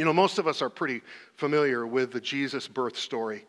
You 0.00 0.06
know, 0.06 0.14
most 0.14 0.38
of 0.38 0.46
us 0.46 0.62
are 0.62 0.70
pretty 0.70 1.02
familiar 1.34 1.86
with 1.86 2.10
the 2.10 2.22
Jesus 2.22 2.66
birth 2.66 2.96
story. 2.96 3.44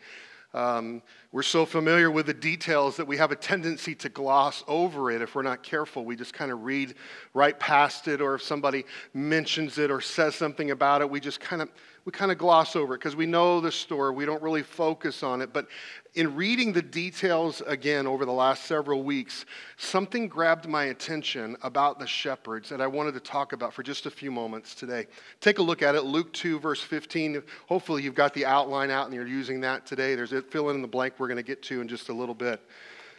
Um, 0.54 1.01
we're 1.31 1.43
so 1.43 1.66
familiar 1.66 2.12
with 2.12 2.25
the 2.25 2.33
details 2.33 2.97
that 2.97 3.08
we 3.08 3.16
have 3.16 3.31
a 3.31 3.38
tendency 3.38 3.96
to 3.96 4.09
gloss 4.09 4.61
over 4.67 5.11
it 5.11 5.22
if 5.22 5.33
we're 5.33 5.43
not 5.43 5.64
careful. 5.64 6.03
We 6.03 6.17
just 6.17 6.33
kind 6.33 6.51
of 6.51 6.64
read 6.64 6.95
right 7.33 7.58
past 7.58 8.09
it, 8.09 8.20
or 8.20 8.36
if 8.36 8.41
somebody 8.41 8.84
mentions 9.14 9.77
it 9.77 9.89
or 9.89 10.02
says 10.02 10.36
something 10.36 10.71
about 10.71 11.00
it, 11.00 11.09
we 11.09 11.21
just 11.21 11.39
kind 11.39 11.61
of 11.61 11.70
we 12.04 12.11
kind 12.11 12.31
of 12.31 12.38
gloss 12.38 12.75
over 12.75 12.95
it 12.95 12.97
because 12.97 13.15
we 13.15 13.27
know 13.27 13.61
the 13.61 13.71
story. 13.71 14.13
We 14.13 14.25
don't 14.25 14.41
really 14.41 14.63
focus 14.63 15.21
on 15.21 15.41
it. 15.41 15.54
But 15.54 15.68
in 16.15 16.36
reading 16.36 16.73
the 16.73 16.81
details 16.81 17.61
again 17.68 18.07
over 18.07 18.25
the 18.25 18.31
last 18.31 18.65
several 18.65 19.04
weeks, 19.04 19.45
something 19.77 20.27
grabbed 20.27 20.68
my 20.68 20.86
attention 20.86 21.55
about 21.61 22.00
the 22.00 22.07
shepherds 22.07 22.69
that 22.69 22.82
I 22.82 22.87
wanted 22.87 23.14
to 23.14 23.19
talk 23.19 23.54
about 23.54 23.73
for 23.73 23.83
just 23.83 24.07
a 24.07 24.11
few 24.11 24.32
moments 24.32 24.73
today. 24.73 25.05
Take 25.41 25.59
a 25.59 25.61
look 25.61 25.83
at 25.83 25.93
it, 25.93 26.01
Luke 26.01 26.33
2, 26.33 26.59
verse 26.59 26.82
15. 26.82 27.43
Hopefully, 27.68 28.02
you've 28.02 28.15
got 28.15 28.33
the 28.33 28.46
outline 28.46 28.89
out 28.89 29.05
and 29.05 29.13
you're 29.13 29.27
using 29.27 29.61
that 29.61 29.86
today. 29.86 30.15
There's 30.15 30.33
a 30.33 30.41
fill 30.41 30.71
in 30.71 30.82
the 30.82 30.88
blank 30.88 31.15
we're 31.19 31.27
going 31.27 31.38
to 31.38 31.43
get 31.43 31.61
to 31.63 31.82
in 31.82 31.88
just 31.88 32.10
a 32.10 32.13
little 32.13 32.36
bit. 32.36 32.60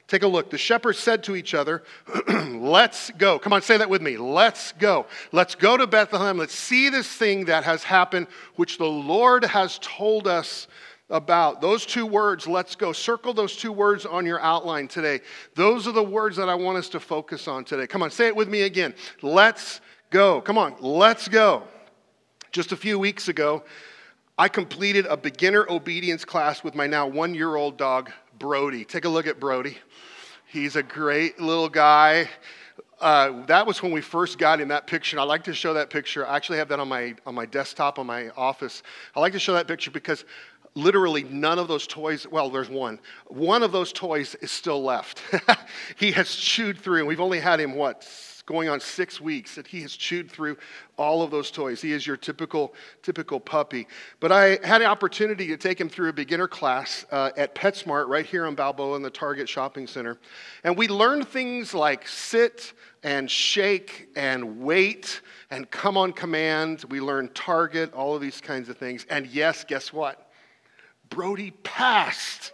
Take 0.09 0.23
a 0.23 0.29
look. 0.29 0.51
The 0.51 0.59
shepherds 0.59 0.99
said 0.99 1.25
to 1.25 1.37
each 1.37 1.55
other, 1.55 1.83
Let's 2.29 3.11
go. 3.13 3.39
Come 3.39 3.53
on, 3.53 3.63
say 3.63 3.79
that 3.79 3.89
with 3.89 4.03
me. 4.03 4.17
Let's 4.17 4.73
go. 4.73 5.07
Let's 5.33 5.55
go 5.55 5.77
to 5.77 5.87
Bethlehem. 5.87 6.39
Let's 6.39 6.55
see 6.55 6.91
this 6.91 7.07
thing 7.07 7.47
that 7.47 7.65
has 7.65 7.83
happened, 7.83 8.27
which 8.57 8.79
the 8.79 8.85
Lord 8.85 9.45
has 9.45 9.79
told 9.81 10.27
us 10.27 10.67
about. 11.09 11.61
Those 11.61 11.87
two 11.87 12.07
words, 12.07 12.47
let's 12.47 12.75
go. 12.75 12.93
Circle 12.93 13.35
those 13.35 13.57
two 13.57 13.73
words 13.73 14.05
on 14.05 14.27
your 14.27 14.41
outline 14.41 14.89
today. 14.89 15.21
Those 15.55 15.87
are 15.87 15.93
the 15.93 16.03
words 16.03 16.37
that 16.37 16.49
I 16.49 16.55
want 16.55 16.79
us 16.79 16.89
to 16.91 17.01
focus 17.01 17.47
on 17.47 17.65
today. 17.65 17.87
Come 17.87 18.03
on, 18.03 18.11
say 18.11 18.27
it 18.27 18.37
with 18.37 18.49
me 18.49 18.63
again. 18.63 18.95
Let's 19.21 19.81
go. 20.11 20.41
Come 20.41 20.59
on, 20.59 20.75
let's 20.81 21.29
go. 21.29 21.65
Just 22.51 22.73
a 22.73 22.77
few 22.77 22.99
weeks 22.99 23.29
ago, 23.29 23.63
I 24.37 24.49
completed 24.49 25.07
a 25.07 25.17
beginner 25.17 25.67
obedience 25.69 26.25
class 26.25 26.65
with 26.65 26.75
my 26.75 26.87
now 26.87 27.07
one 27.07 27.35
year 27.35 27.55
old 27.55 27.77
dog, 27.77 28.11
Brody. 28.43 28.85
Take 28.85 29.05
a 29.05 29.09
look 29.09 29.29
at 29.29 29.39
Brody. 29.39 29.79
He's 30.47 30.75
a 30.75 30.83
great 30.83 31.39
little 31.39 31.69
guy. 31.69 32.29
Uh, 33.01 33.47
that 33.47 33.65
was 33.65 33.81
when 33.85 33.93
we 33.93 34.01
first 34.01 34.37
got 34.37 34.61
in 34.61 34.67
that 34.67 34.89
picture. 34.89 35.21
I 35.21 35.23
like 35.23 35.45
to 35.45 35.55
show 35.55 35.75
that 35.75 35.91
picture. 35.91 36.27
I 36.27 36.35
actually 36.35 36.59
have 36.59 36.69
that 36.71 36.81
on 36.81 36.89
my 36.89 37.15
on 37.25 37.37
my 37.37 37.47
desktop 37.47 38.01
on 38.01 38.07
my 38.09 38.31
office. 38.31 38.83
I 39.15 39.21
like 39.21 39.33
to 39.35 39.39
show 39.39 39.53
that 39.53 39.69
picture 39.69 39.93
because 39.93 40.25
literally 40.75 41.23
none 41.23 41.61
of 41.61 41.69
those 41.69 41.87
toys, 41.87 42.27
well, 42.27 42.51
there's 42.51 42.69
one. 42.69 42.99
One 43.29 43.63
of 43.63 43.71
those 43.71 43.93
toys 43.93 44.35
is 44.41 44.51
still 44.51 44.83
left. 44.83 45.23
he 45.97 46.11
has 46.11 46.35
chewed 46.35 46.77
through, 46.77 46.99
and 46.99 47.07
we've 47.07 47.21
only 47.21 47.39
had 47.39 47.61
him, 47.61 47.77
what, 47.77 48.03
going 48.47 48.69
on 48.69 48.81
six 48.81 49.21
weeks 49.21 49.55
that 49.55 49.67
he 49.67 49.83
has 49.83 49.95
chewed 49.95 50.31
through 50.31 50.57
all 50.97 51.23
of 51.23 51.31
those 51.31 51.51
toys. 51.51 51.81
He 51.81 51.93
is 51.93 52.07
your 52.07 52.17
typical, 52.17 52.75
typical 53.03 53.41
puppy. 53.41 53.87
But 54.21 54.33
I 54.33 54.59
had 54.65 54.83
an 54.83 54.89
opportunity 54.89 55.47
to 55.49 55.57
take 55.57 55.81
him 55.81 55.89
through 55.89 56.09
a 56.09 56.13
beginner 56.13 56.49
class 56.49 57.05
uh, 57.11 57.31
at 57.37 57.55
PetSmart 57.55 58.09
right 58.09 58.27
here 58.27 58.47
in 58.47 58.55
Balboa 58.55 58.97
in 58.97 59.03
the 59.03 59.11
Target 59.11 59.49
Shopping 59.49 59.87
Center. 59.87 60.19
And 60.65 60.77
we 60.77 60.89
learned 60.89 61.29
things 61.29 61.75
like 61.75 62.07
sit 62.07 62.73
and 63.03 63.31
shake 63.31 64.09
and 64.17 64.61
wait 64.61 65.21
and 65.51 65.71
come 65.71 65.97
on 65.97 66.13
command. 66.13 66.85
We 66.89 67.01
learned 67.01 67.35
target, 67.35 67.93
all 67.95 68.15
of 68.15 68.21
these 68.21 68.41
kinds 68.41 68.69
of 68.69 68.77
things. 68.77 69.07
And 69.11 69.27
yes, 69.27 69.65
guess 69.65 69.93
what? 69.93 70.31
Brody 71.09 71.51
passed. 71.63 72.53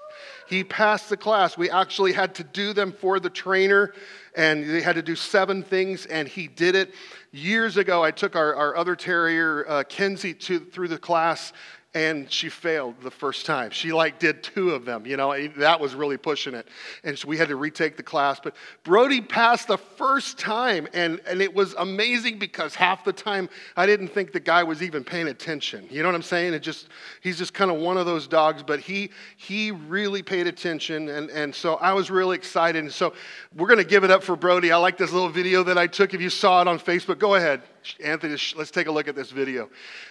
He 0.48 0.64
passed 0.64 1.10
the 1.10 1.16
class. 1.18 1.58
We 1.58 1.68
actually 1.68 2.14
had 2.14 2.34
to 2.36 2.44
do 2.44 2.72
them 2.72 2.92
for 2.92 3.20
the 3.20 3.28
trainer, 3.28 3.92
and 4.34 4.68
they 4.68 4.80
had 4.80 4.94
to 4.94 5.02
do 5.02 5.14
seven 5.14 5.62
things, 5.62 6.06
and 6.06 6.26
he 6.26 6.48
did 6.48 6.74
it. 6.74 6.94
Years 7.32 7.76
ago, 7.76 8.02
I 8.02 8.12
took 8.12 8.34
our, 8.34 8.54
our 8.54 8.74
other 8.74 8.96
terrier, 8.96 9.66
uh, 9.68 9.84
Kenzie, 9.84 10.32
to, 10.32 10.60
through 10.60 10.88
the 10.88 10.98
class, 10.98 11.52
and 11.94 12.30
she 12.30 12.50
failed 12.50 12.94
the 13.00 13.10
first 13.10 13.46
time. 13.46 13.70
She 13.70 13.92
like 13.92 14.18
did 14.18 14.42
two 14.42 14.72
of 14.72 14.84
them, 14.84 15.06
you 15.06 15.16
know, 15.16 15.48
that 15.56 15.80
was 15.80 15.94
really 15.94 16.18
pushing 16.18 16.52
it. 16.52 16.68
And 17.02 17.18
so 17.18 17.26
we 17.26 17.38
had 17.38 17.48
to 17.48 17.56
retake 17.56 17.96
the 17.96 18.02
class. 18.02 18.38
But 18.38 18.54
Brody 18.84 19.22
passed 19.22 19.68
the 19.68 19.78
first 19.78 20.38
time, 20.38 20.86
and, 20.92 21.18
and 21.26 21.40
it 21.40 21.54
was 21.54 21.74
amazing 21.78 22.38
because 22.38 22.74
half 22.74 23.04
the 23.04 23.12
time 23.12 23.48
I 23.74 23.86
didn't 23.86 24.08
think 24.08 24.32
the 24.32 24.40
guy 24.40 24.62
was 24.64 24.82
even 24.82 25.02
paying 25.02 25.28
attention. 25.28 25.86
You 25.90 26.02
know 26.02 26.08
what 26.08 26.14
I'm 26.14 26.22
saying? 26.22 26.52
It 26.52 26.60
just 26.60 26.88
he's 27.22 27.38
just 27.38 27.54
kind 27.54 27.70
of 27.70 27.78
one 27.78 27.96
of 27.96 28.04
those 28.04 28.28
dogs, 28.28 28.62
but 28.62 28.80
he 28.80 29.10
he 29.36 29.70
really 29.70 30.22
paid 30.22 30.46
attention, 30.46 31.08
and, 31.08 31.30
and 31.30 31.54
so 31.54 31.76
I 31.76 31.94
was 31.94 32.10
really 32.10 32.36
excited. 32.36 32.84
And 32.84 32.92
so 32.92 33.14
we're 33.56 33.68
gonna 33.68 33.82
give 33.82 34.04
it 34.04 34.10
up 34.10 34.22
for 34.22 34.36
Brody. 34.36 34.72
I 34.72 34.76
like 34.76 34.98
this 34.98 35.10
little 35.10 35.30
video 35.30 35.62
that 35.62 35.78
I 35.78 35.86
took. 35.86 36.12
If 36.12 36.20
you 36.20 36.30
saw 36.30 36.60
it 36.60 36.68
on 36.68 36.78
Facebook, 36.78 37.18
go 37.18 37.36
ahead. 37.36 37.62
Anthony, 38.02 38.36
let's 38.56 38.70
take 38.70 38.86
a 38.86 38.92
look 38.92 39.08
at 39.08 39.14
this 39.14 39.30
video. 39.30 39.68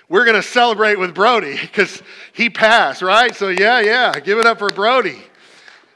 We're 0.09 0.25
going 0.25 0.35
to 0.35 0.47
celebrate 0.47 0.97
with 0.97 1.13
Brody 1.13 1.57
because 1.59 2.01
he 2.33 2.49
passed, 2.49 3.01
right? 3.01 3.35
So, 3.35 3.49
yeah, 3.49 3.79
yeah, 3.79 4.19
give 4.19 4.39
it 4.39 4.45
up 4.45 4.59
for 4.59 4.69
Brody. 4.69 5.21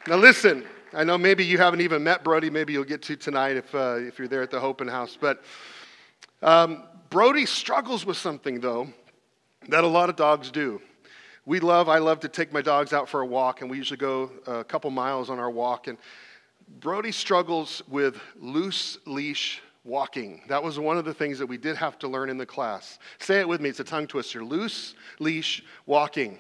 Now, 0.08 0.18
listen, 0.18 0.66
I 0.94 1.04
know 1.04 1.18
maybe 1.18 1.46
you 1.46 1.58
haven't 1.58 1.82
even 1.82 2.04
met 2.04 2.24
Brody. 2.24 2.50
Maybe 2.50 2.74
you'll 2.74 2.84
get 2.84 3.02
to 3.04 3.16
tonight 3.16 3.56
if, 3.56 3.74
uh, 3.74 3.96
if 4.00 4.20
you're 4.20 4.28
there 4.28 4.42
at 4.42 4.52
the 4.52 4.60
Hope 4.60 4.82
and 4.82 4.90
House. 4.90 5.18
But 5.20 5.44
um, 6.42 6.84
Brody 7.10 7.46
struggles 7.46 8.06
with 8.06 8.18
something, 8.18 8.60
though, 8.60 8.88
that 9.70 9.84
a 9.84 9.88
lot 9.88 10.10
of 10.10 10.16
dogs 10.16 10.52
do. 10.52 10.82
We 11.46 11.60
love, 11.60 11.90
I 11.90 11.98
love 11.98 12.20
to 12.22 12.28
take 12.28 12.54
my 12.54 12.62
dogs 12.62 12.94
out 12.94 13.10
for 13.10 13.22
a 13.22 13.26
walk, 13.26 13.62
and 13.62 13.70
we 13.70 13.78
usually 13.78 13.98
go 13.98 14.32
a 14.46 14.64
couple 14.64 14.92
miles 14.92 15.30
on 15.30 15.40
our 15.40 15.50
walk. 15.50 15.88
And 15.88 15.98
Brody 16.80 17.12
struggles 17.12 17.82
with 17.88 18.20
loose 18.40 18.98
leash 19.06 19.62
walking. 19.84 20.42
That 20.48 20.62
was 20.64 20.80
one 20.80 20.98
of 20.98 21.06
the 21.06 21.14
things 21.14 21.40
that 21.40 21.48
we 21.48 21.58
did 21.58 21.76
have 21.78 21.98
to 22.00 22.08
learn 22.08 22.30
in 22.30 22.38
the 22.38 22.46
class. 22.46 23.00
Say 23.20 23.40
it 23.40 23.48
with 23.48 23.62
me, 23.62 23.70
it's 23.70 23.80
a 23.80 23.84
tongue 23.84 24.08
twister. 24.08 24.44
Loose 24.44 24.96
leash 25.20 25.64
walking. 25.86 26.40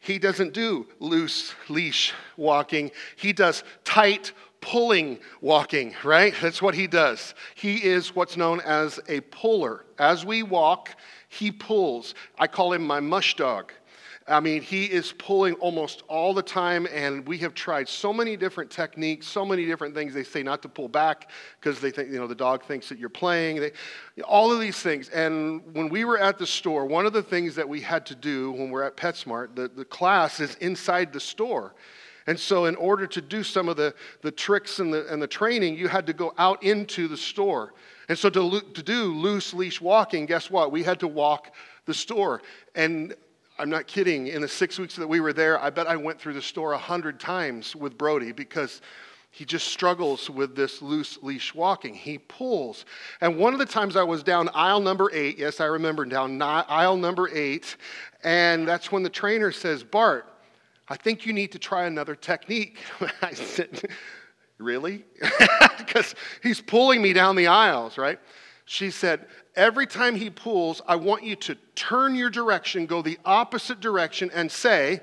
He 0.00 0.18
doesn't 0.18 0.54
do 0.54 0.86
loose 0.98 1.54
leash 1.68 2.14
walking, 2.36 2.90
he 3.16 3.32
does 3.32 3.64
tight 3.84 4.32
pulling 4.60 5.18
walking, 5.40 5.94
right? 6.04 6.34
That's 6.40 6.60
what 6.60 6.74
he 6.74 6.86
does. 6.86 7.34
He 7.54 7.76
is 7.76 8.14
what's 8.14 8.36
known 8.36 8.60
as 8.60 9.00
a 9.08 9.20
puller. 9.20 9.84
As 9.98 10.24
we 10.24 10.42
walk, 10.42 10.96
he 11.28 11.50
pulls. 11.50 12.14
I 12.38 12.46
call 12.46 12.72
him 12.72 12.86
my 12.86 13.00
mush 13.00 13.36
dog. 13.36 13.72
I 14.30 14.38
mean, 14.38 14.62
he 14.62 14.84
is 14.84 15.12
pulling 15.12 15.54
almost 15.54 16.04
all 16.06 16.32
the 16.32 16.42
time, 16.42 16.86
and 16.92 17.26
we 17.26 17.38
have 17.38 17.52
tried 17.52 17.88
so 17.88 18.12
many 18.12 18.36
different 18.36 18.70
techniques, 18.70 19.26
so 19.26 19.44
many 19.44 19.66
different 19.66 19.92
things. 19.92 20.14
They 20.14 20.22
say 20.22 20.44
not 20.44 20.62
to 20.62 20.68
pull 20.68 20.88
back 20.88 21.30
because 21.60 21.80
they 21.80 21.90
think, 21.90 22.10
you 22.10 22.18
know, 22.18 22.28
the 22.28 22.34
dog 22.36 22.62
thinks 22.62 22.88
that 22.90 22.98
you're 22.98 23.08
playing. 23.08 23.56
They, 23.60 23.72
all 24.22 24.52
of 24.52 24.60
these 24.60 24.78
things. 24.78 25.08
And 25.08 25.62
when 25.74 25.88
we 25.88 26.04
were 26.04 26.16
at 26.16 26.38
the 26.38 26.46
store, 26.46 26.86
one 26.86 27.06
of 27.06 27.12
the 27.12 27.24
things 27.24 27.56
that 27.56 27.68
we 27.68 27.80
had 27.80 28.06
to 28.06 28.14
do 28.14 28.52
when 28.52 28.70
we're 28.70 28.84
at 28.84 28.96
PetSmart, 28.96 29.56
the, 29.56 29.66
the 29.66 29.84
class 29.84 30.38
is 30.38 30.54
inside 30.56 31.12
the 31.12 31.20
store. 31.20 31.74
And 32.28 32.38
so, 32.38 32.66
in 32.66 32.76
order 32.76 33.08
to 33.08 33.20
do 33.20 33.42
some 33.42 33.68
of 33.68 33.76
the, 33.76 33.94
the 34.22 34.30
tricks 34.30 34.78
and 34.78 34.94
the, 34.94 35.12
and 35.12 35.20
the 35.20 35.26
training, 35.26 35.76
you 35.76 35.88
had 35.88 36.06
to 36.06 36.12
go 36.12 36.32
out 36.38 36.62
into 36.62 37.08
the 37.08 37.16
store. 37.16 37.74
And 38.08 38.16
so, 38.16 38.30
to, 38.30 38.60
to 38.60 38.82
do 38.82 39.14
loose 39.14 39.52
leash 39.52 39.80
walking, 39.80 40.26
guess 40.26 40.50
what? 40.50 40.70
We 40.70 40.84
had 40.84 41.00
to 41.00 41.08
walk 41.08 41.52
the 41.86 41.94
store. 41.94 42.42
And 42.76 43.16
I'm 43.60 43.68
not 43.68 43.86
kidding. 43.86 44.28
In 44.28 44.40
the 44.40 44.48
six 44.48 44.78
weeks 44.78 44.96
that 44.96 45.06
we 45.06 45.20
were 45.20 45.34
there, 45.34 45.60
I 45.60 45.68
bet 45.68 45.86
I 45.86 45.94
went 45.94 46.18
through 46.18 46.32
the 46.32 46.40
store 46.40 46.72
a 46.72 46.78
hundred 46.78 47.20
times 47.20 47.76
with 47.76 47.98
Brody 47.98 48.32
because 48.32 48.80
he 49.30 49.44
just 49.44 49.68
struggles 49.68 50.30
with 50.30 50.56
this 50.56 50.80
loose 50.80 51.18
leash 51.20 51.54
walking. 51.54 51.92
He 51.92 52.16
pulls. 52.16 52.86
And 53.20 53.36
one 53.36 53.52
of 53.52 53.58
the 53.58 53.66
times 53.66 53.96
I 53.96 54.02
was 54.02 54.22
down 54.22 54.48
aisle 54.54 54.80
number 54.80 55.10
eight, 55.12 55.38
yes, 55.38 55.60
I 55.60 55.66
remember 55.66 56.06
down 56.06 56.40
aisle 56.40 56.96
number 56.96 57.28
eight, 57.34 57.76
and 58.24 58.66
that's 58.66 58.90
when 58.90 59.02
the 59.02 59.10
trainer 59.10 59.52
says, 59.52 59.84
Bart, 59.84 60.26
I 60.88 60.96
think 60.96 61.26
you 61.26 61.34
need 61.34 61.52
to 61.52 61.58
try 61.58 61.84
another 61.84 62.14
technique. 62.14 62.78
I 63.22 63.34
said, 63.34 63.82
Really? 64.58 65.04
Because 65.78 66.14
he's 66.40 66.60
pulling 66.60 67.02
me 67.02 67.12
down 67.12 67.34
the 67.34 67.48
aisles, 67.48 67.98
right? 67.98 68.20
She 68.64 68.92
said, 68.92 69.26
every 69.60 69.86
time 69.86 70.16
he 70.16 70.30
pulls, 70.30 70.80
I 70.88 70.96
want 70.96 71.22
you 71.22 71.36
to 71.36 71.54
turn 71.74 72.14
your 72.14 72.30
direction, 72.30 72.86
go 72.86 73.02
the 73.02 73.18
opposite 73.26 73.78
direction, 73.78 74.30
and 74.34 74.50
say, 74.50 75.00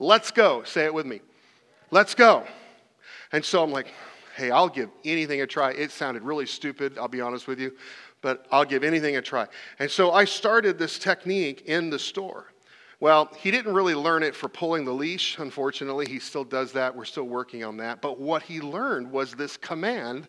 Let's 0.00 0.32
go. 0.32 0.64
Say 0.64 0.86
it 0.86 0.94
with 0.94 1.06
me. 1.06 1.20
Let's 1.92 2.16
go. 2.16 2.44
And 3.30 3.44
so 3.44 3.62
I'm 3.62 3.70
like, 3.70 3.92
Hey, 4.36 4.50
I'll 4.50 4.70
give 4.70 4.90
anything 5.04 5.42
a 5.42 5.46
try. 5.46 5.72
It 5.72 5.92
sounded 5.92 6.24
really 6.24 6.46
stupid, 6.46 6.98
I'll 6.98 7.06
be 7.06 7.20
honest 7.20 7.46
with 7.46 7.60
you, 7.60 7.76
but 8.22 8.46
I'll 8.50 8.64
give 8.64 8.82
anything 8.82 9.16
a 9.16 9.22
try. 9.22 9.46
And 9.78 9.88
so 9.88 10.10
I 10.10 10.24
started 10.24 10.78
this 10.78 10.98
technique 10.98 11.62
in 11.66 11.90
the 11.90 11.98
store. 11.98 12.46
Well, 13.00 13.30
he 13.36 13.50
didn't 13.50 13.74
really 13.74 13.94
learn 13.94 14.22
it 14.22 14.34
for 14.34 14.48
pulling 14.48 14.84
the 14.84 14.92
leash, 14.92 15.38
unfortunately. 15.38 16.06
He 16.06 16.18
still 16.18 16.44
does 16.44 16.72
that. 16.72 16.96
We're 16.96 17.04
still 17.04 17.28
working 17.28 17.62
on 17.62 17.76
that. 17.76 18.00
But 18.00 18.18
what 18.18 18.42
he 18.42 18.60
learned 18.60 19.12
was 19.12 19.34
this 19.34 19.56
command 19.58 20.26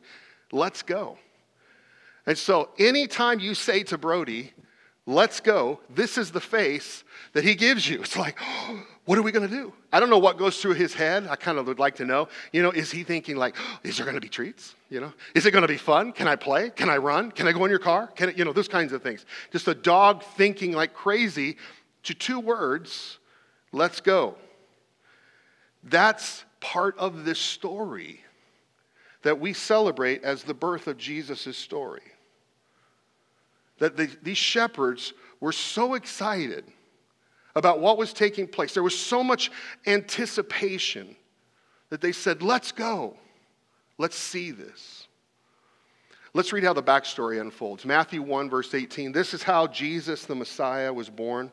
let's 0.52 0.84
go. 0.84 1.18
And 2.26 2.38
so, 2.38 2.70
anytime 2.80 3.40
you 3.40 3.54
say 3.54 3.84
to 3.84 3.98
Brody, 3.98 4.52
let's 5.06 5.40
go. 5.40 5.80
This 5.90 6.18
is 6.18 6.32
the 6.32 6.42
face 6.42 7.04
that 7.34 7.44
he 7.44 7.54
gives 7.54 7.88
you. 7.88 8.02
It's 8.02 8.18
like, 8.18 8.40
what 9.06 9.18
are 9.18 9.22
we 9.22 9.32
going 9.32 9.48
to 9.48 9.54
do? 9.54 9.74
I 9.94 10.00
don't 10.00 10.10
know 10.10 10.18
what 10.18 10.38
goes 10.38 10.60
through 10.62 10.74
his 10.74 10.94
head. 10.94 11.28
I 11.28 11.36
kind 11.36 11.60
of 11.60 11.68
would 11.68 11.78
like 11.78 11.96
to 11.96 12.06
know. 12.06 12.28
You 12.52 12.64
know, 12.64 12.72
is 12.72 12.92
he 12.92 13.04
thinking 13.04 13.36
like, 13.36 13.56
is 13.84 13.98
there 13.98 14.06
going 14.06 14.16
to 14.16 14.22
be 14.22 14.30
treats? 14.30 14.76
You 14.90 15.02
know, 15.02 15.14
is 15.36 15.46
it 15.46 15.52
going 15.52 15.62
to 15.62 15.68
be 15.68 15.78
fun? 15.78 16.12
Can 16.12 16.28
I 16.28 16.36
play? 16.36 16.72
Can 16.72 16.90
I 16.90 16.98
run? 16.98 17.32
Can 17.32 17.48
I 17.48 17.52
go 17.52 17.64
in 17.66 17.70
your 17.70 17.80
car? 17.80 18.08
Can 18.08 18.30
it, 18.30 18.38
you 18.38 18.46
know, 18.46 18.54
those 18.54 18.68
kinds 18.68 18.94
of 18.94 19.04
things. 19.04 19.26
Just 19.52 19.68
a 19.68 19.76
dog 19.76 20.24
thinking 20.24 20.72
like 20.72 20.94
crazy 20.94 21.58
to 22.04 22.14
two 22.14 22.40
words, 22.40 23.20
let's 23.72 24.02
go. 24.02 24.36
That's 25.84 26.44
part 26.60 26.98
of 26.98 27.26
this 27.26 27.40
story 27.40 28.22
that 29.22 29.40
we 29.40 29.54
celebrate 29.54 30.24
as 30.24 30.44
the 30.44 30.54
birth 30.54 30.88
of 30.88 30.98
Jesus' 30.98 31.58
story. 31.58 32.02
That 33.80 33.98
the, 33.98 34.10
these 34.24 34.38
shepherds 34.38 35.14
were 35.40 35.52
so 35.52 35.96
excited 35.96 36.66
about 37.56 37.80
what 37.80 37.98
was 37.98 38.14
taking 38.14 38.48
place. 38.48 38.74
There 38.74 38.84
was 38.84 38.98
so 38.98 39.24
much 39.24 39.52
anticipation 39.86 41.16
that 41.90 42.02
they 42.02 42.12
said, 42.12 42.42
Let's 42.42 42.72
go. 42.72 43.18
Let's 43.98 44.18
see 44.18 44.52
this. 44.52 45.08
Let's 46.34 46.52
read 46.52 46.66
how 46.66 46.74
the 46.74 46.84
backstory 46.84 47.40
unfolds. 47.40 47.86
Matthew 47.86 48.22
1, 48.22 48.50
verse 48.50 48.74
18. 48.74 49.14
This 49.14 49.34
is 49.34 49.42
how 49.42 49.68
Jesus, 49.68 50.26
the 50.26 50.36
Messiah, 50.36 50.92
was 50.92 51.10
born. 51.10 51.50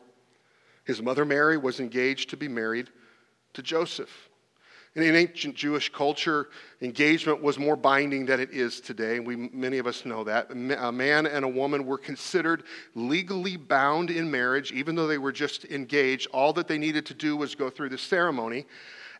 His 0.83 1.01
mother 1.01 1.23
Mary 1.23 1.55
was 1.55 1.79
engaged 1.79 2.29
to 2.31 2.37
be 2.37 2.49
married 2.49 2.89
to 3.53 3.63
Joseph. 3.63 4.29
In 4.95 5.15
ancient 5.15 5.55
Jewish 5.55 5.91
culture, 5.91 6.49
engagement 6.81 7.41
was 7.41 7.57
more 7.57 7.75
binding 7.75 8.27
than 8.27 8.39
it 8.39 8.51
is 8.51 8.79
today. 8.79 9.19
We, 9.19 9.35
many 9.35 9.79
of 9.79 9.87
us 9.87 10.05
know 10.05 10.23
that. 10.25 10.51
A 10.51 10.91
man 10.91 11.25
and 11.25 11.43
a 11.43 11.47
woman 11.47 11.87
were 11.87 11.97
considered 11.97 12.63
legally 12.93 13.57
bound 13.57 14.11
in 14.11 14.29
marriage, 14.29 14.71
even 14.71 14.93
though 14.93 15.07
they 15.07 15.17
were 15.17 15.31
just 15.31 15.65
engaged. 15.65 16.27
All 16.31 16.53
that 16.53 16.67
they 16.67 16.77
needed 16.77 17.07
to 17.07 17.15
do 17.15 17.35
was 17.35 17.55
go 17.55 17.71
through 17.71 17.89
the 17.89 17.97
ceremony. 17.97 18.67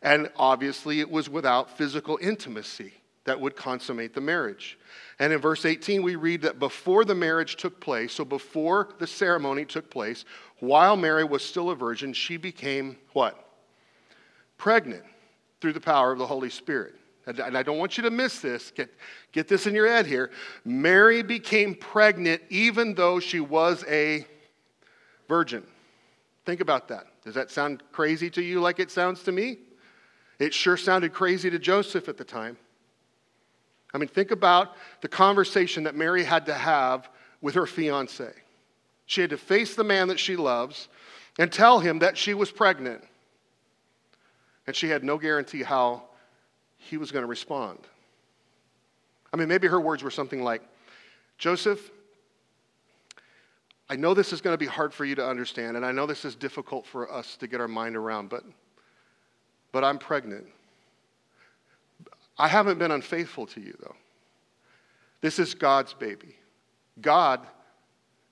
And 0.00 0.30
obviously, 0.36 1.00
it 1.00 1.10
was 1.10 1.28
without 1.28 1.76
physical 1.76 2.20
intimacy 2.22 2.92
that 3.24 3.40
would 3.40 3.56
consummate 3.56 4.14
the 4.14 4.20
marriage. 4.20 4.78
And 5.18 5.32
in 5.32 5.40
verse 5.40 5.64
18, 5.64 6.04
we 6.04 6.14
read 6.14 6.42
that 6.42 6.60
before 6.60 7.04
the 7.04 7.16
marriage 7.16 7.56
took 7.56 7.80
place, 7.80 8.12
so 8.12 8.24
before 8.24 8.90
the 9.00 9.08
ceremony 9.08 9.64
took 9.64 9.90
place, 9.90 10.24
while 10.60 10.96
Mary 10.96 11.24
was 11.24 11.42
still 11.42 11.70
a 11.70 11.74
virgin, 11.74 12.12
she 12.12 12.36
became 12.36 12.96
what? 13.12 13.48
Pregnant 14.56 15.04
through 15.64 15.72
the 15.72 15.80
power 15.80 16.12
of 16.12 16.18
the 16.18 16.26
Holy 16.26 16.50
Spirit. 16.50 16.94
And 17.24 17.40
I 17.56 17.62
don't 17.62 17.78
want 17.78 17.96
you 17.96 18.02
to 18.02 18.10
miss 18.10 18.40
this. 18.40 18.70
Get, 18.70 18.90
get 19.32 19.48
this 19.48 19.66
in 19.66 19.74
your 19.74 19.88
head 19.88 20.04
here. 20.04 20.30
Mary 20.62 21.22
became 21.22 21.74
pregnant 21.74 22.42
even 22.50 22.94
though 22.94 23.18
she 23.18 23.40
was 23.40 23.82
a 23.88 24.26
virgin. 25.26 25.62
Think 26.44 26.60
about 26.60 26.88
that. 26.88 27.06
Does 27.24 27.32
that 27.32 27.50
sound 27.50 27.82
crazy 27.92 28.28
to 28.28 28.42
you 28.42 28.60
like 28.60 28.78
it 28.78 28.90
sounds 28.90 29.22
to 29.22 29.32
me? 29.32 29.56
It 30.38 30.52
sure 30.52 30.76
sounded 30.76 31.14
crazy 31.14 31.48
to 31.48 31.58
Joseph 31.58 32.10
at 32.10 32.18
the 32.18 32.24
time. 32.24 32.58
I 33.94 33.96
mean, 33.96 34.08
think 34.08 34.32
about 34.32 34.76
the 35.00 35.08
conversation 35.08 35.84
that 35.84 35.94
Mary 35.94 36.24
had 36.24 36.44
to 36.44 36.52
have 36.52 37.08
with 37.40 37.54
her 37.54 37.66
fiance. 37.66 38.34
She 39.06 39.22
had 39.22 39.30
to 39.30 39.38
face 39.38 39.76
the 39.76 39.84
man 39.84 40.08
that 40.08 40.20
she 40.20 40.36
loves 40.36 40.88
and 41.38 41.50
tell 41.50 41.80
him 41.80 42.00
that 42.00 42.18
she 42.18 42.34
was 42.34 42.52
pregnant 42.52 43.02
and 44.66 44.74
she 44.74 44.88
had 44.88 45.04
no 45.04 45.18
guarantee 45.18 45.62
how 45.62 46.02
he 46.76 46.96
was 46.96 47.10
going 47.10 47.22
to 47.22 47.28
respond. 47.28 47.78
I 49.32 49.36
mean, 49.36 49.48
maybe 49.48 49.66
her 49.66 49.80
words 49.80 50.02
were 50.02 50.10
something 50.10 50.42
like 50.42 50.62
Joseph, 51.38 51.90
I 53.88 53.96
know 53.96 54.14
this 54.14 54.32
is 54.32 54.40
going 54.40 54.54
to 54.54 54.58
be 54.58 54.66
hard 54.66 54.94
for 54.94 55.04
you 55.04 55.14
to 55.16 55.26
understand, 55.26 55.76
and 55.76 55.84
I 55.84 55.92
know 55.92 56.06
this 56.06 56.24
is 56.24 56.34
difficult 56.34 56.86
for 56.86 57.12
us 57.12 57.36
to 57.36 57.46
get 57.46 57.60
our 57.60 57.68
mind 57.68 57.96
around, 57.96 58.30
but, 58.30 58.44
but 59.72 59.84
I'm 59.84 59.98
pregnant. 59.98 60.46
I 62.38 62.48
haven't 62.48 62.78
been 62.78 62.90
unfaithful 62.90 63.46
to 63.48 63.60
you, 63.60 63.76
though. 63.80 63.94
This 65.20 65.38
is 65.38 65.54
God's 65.54 65.92
baby. 65.94 66.36
God 67.00 67.40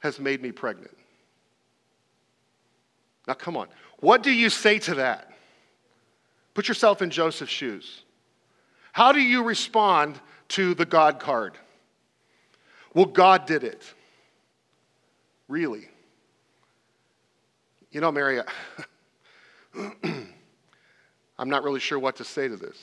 has 0.00 0.19
made 0.19 0.43
me 0.43 0.52
pregnant. 0.52 0.96
Now, 3.28 3.35
come 3.35 3.56
on. 3.56 3.69
What 4.00 4.23
do 4.23 4.31
you 4.31 4.50
say 4.50 4.78
to 4.81 4.94
that? 4.96 5.31
Put 6.54 6.69
yourself 6.69 7.02
in 7.02 7.10
Joseph's 7.10 7.52
shoes. 7.52 8.02
How 8.93 9.12
do 9.12 9.20
you 9.20 9.43
respond 9.43 10.20
to 10.49 10.75
the 10.75 10.84
God 10.84 11.19
card? 11.19 11.56
Well, 12.94 13.06
God 13.06 13.46
did 13.46 13.64
it. 13.64 13.82
Really? 15.49 15.88
You 17.90 18.00
know, 18.00 18.12
Mary, 18.12 18.40
I'm 21.38 21.50
not 21.50 21.62
really 21.62 21.81
sure 21.81 21.99
what 21.99 22.16
to 22.16 22.25
say 22.25 22.49
to 22.49 22.56
this. 22.56 22.76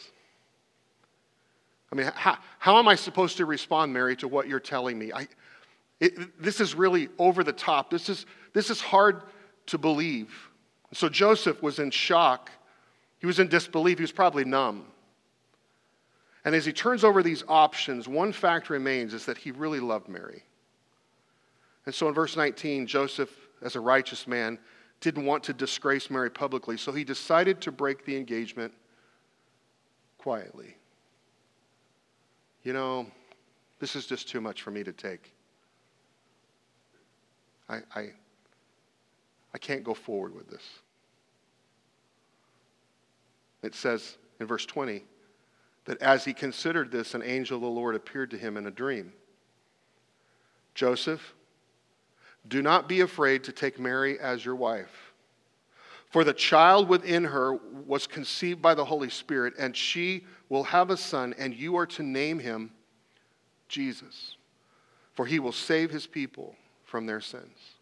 I 1.92 1.96
mean, 1.96 2.12
how, 2.14 2.38
how 2.60 2.78
am 2.78 2.88
I 2.88 2.96
supposed 2.96 3.38
to 3.38 3.46
respond, 3.46 3.94
Mary, 3.94 4.16
to 4.18 4.28
what 4.28 4.48
you're 4.48 4.60
telling 4.60 4.98
me? 4.98 5.12
I, 5.12 5.28
it, 6.00 6.42
this 6.42 6.60
is 6.60 6.76
really 6.76 7.10
over 7.18 7.44
the 7.44 7.54
top. 7.54 7.90
This 7.90 8.10
is, 8.10 8.26
this 8.54 8.70
is 8.70 8.80
hard 8.82 9.24
to 9.68 9.78
believe. 9.78 10.50
So 10.94 11.10
Joseph 11.10 11.62
was 11.62 11.80
in 11.80 11.92
shock 11.92 12.52
he 13.20 13.28
was 13.28 13.40
in 13.40 13.48
disbelief. 13.48 13.98
He 13.98 14.04
was 14.04 14.12
probably 14.12 14.46
numb. 14.46 14.86
And 16.46 16.56
as 16.56 16.66
he 16.66 16.74
turns 16.74 17.04
over 17.04 17.22
these 17.22 17.44
options, 17.48 18.08
one 18.08 18.32
fact 18.32 18.70
remains 18.70 19.14
is 19.14 19.26
that 19.26 19.38
he 19.38 19.52
really 19.52 19.80
loved 19.80 20.08
Mary. 20.08 20.44
And 21.86 21.94
so 21.94 22.08
in 22.08 22.14
verse 22.14 22.38
19, 22.38 22.88
Joseph, 22.88 23.30
as 23.62 23.76
a 23.76 23.80
righteous 23.80 24.26
man, 24.26 24.58
didn't 25.02 25.26
want 25.26 25.44
to 25.46 25.54
disgrace 25.54 26.10
Mary 26.10 26.30
publicly, 26.30 26.78
so 26.78 26.92
he 26.92 27.04
decided 27.04 27.62
to 27.62 27.72
break 27.72 28.06
the 28.06 28.16
engagement 28.16 28.74
quietly. 30.18 30.76
You 32.64 32.74
know, 32.74 33.08
this 33.80 33.96
is 33.96 34.06
just 34.06 34.30
too 34.30 34.42
much 34.42 34.62
for 34.62 34.72
me 34.72 34.84
to 34.84 34.92
take. 34.92 35.34
I, 37.70 37.80
I, 37.96 38.10
I 39.54 39.58
can't 39.58 39.84
go 39.84 39.94
forward 39.94 40.36
with 40.36 40.50
this. 40.50 40.64
It 43.62 43.76
says 43.76 44.18
in 44.40 44.48
verse 44.48 44.66
20 44.66 45.04
that 45.86 46.02
as 46.02 46.24
he 46.24 46.34
considered 46.34 46.92
this, 46.92 47.14
an 47.14 47.24
angel 47.24 47.58
of 47.58 47.62
the 47.62 47.68
Lord 47.68 47.96
appeared 47.96 48.32
to 48.32 48.38
him 48.38 48.58
in 48.58 48.68
a 48.68 48.72
dream. 48.72 49.14
Joseph, 50.76 51.34
do 52.48 52.62
not 52.62 52.88
be 52.88 53.02
afraid 53.02 53.44
to 53.46 53.52
take 53.52 53.80
Mary 53.80 54.20
as 54.20 54.46
your 54.46 54.56
wife. 54.56 55.14
For 56.10 56.24
the 56.24 56.34
child 56.34 56.90
within 56.90 57.26
her 57.26 57.54
was 57.86 58.08
conceived 58.08 58.62
by 58.62 58.74
the 58.74 58.86
Holy 58.86 59.10
Spirit, 59.10 59.54
and 59.60 59.76
she 59.76 60.26
will 60.48 60.64
have 60.64 60.90
a 60.90 60.98
son, 60.98 61.36
and 61.38 61.54
you 61.54 61.76
are 61.76 61.86
to 61.86 62.04
name 62.04 62.40
him 62.40 62.72
Jesus, 63.68 64.36
for 65.14 65.26
he 65.28 65.38
will 65.38 65.52
save 65.52 65.92
his 65.92 66.08
people 66.08 66.56
from 66.86 67.06
their 67.06 67.22
sins. 67.22 67.76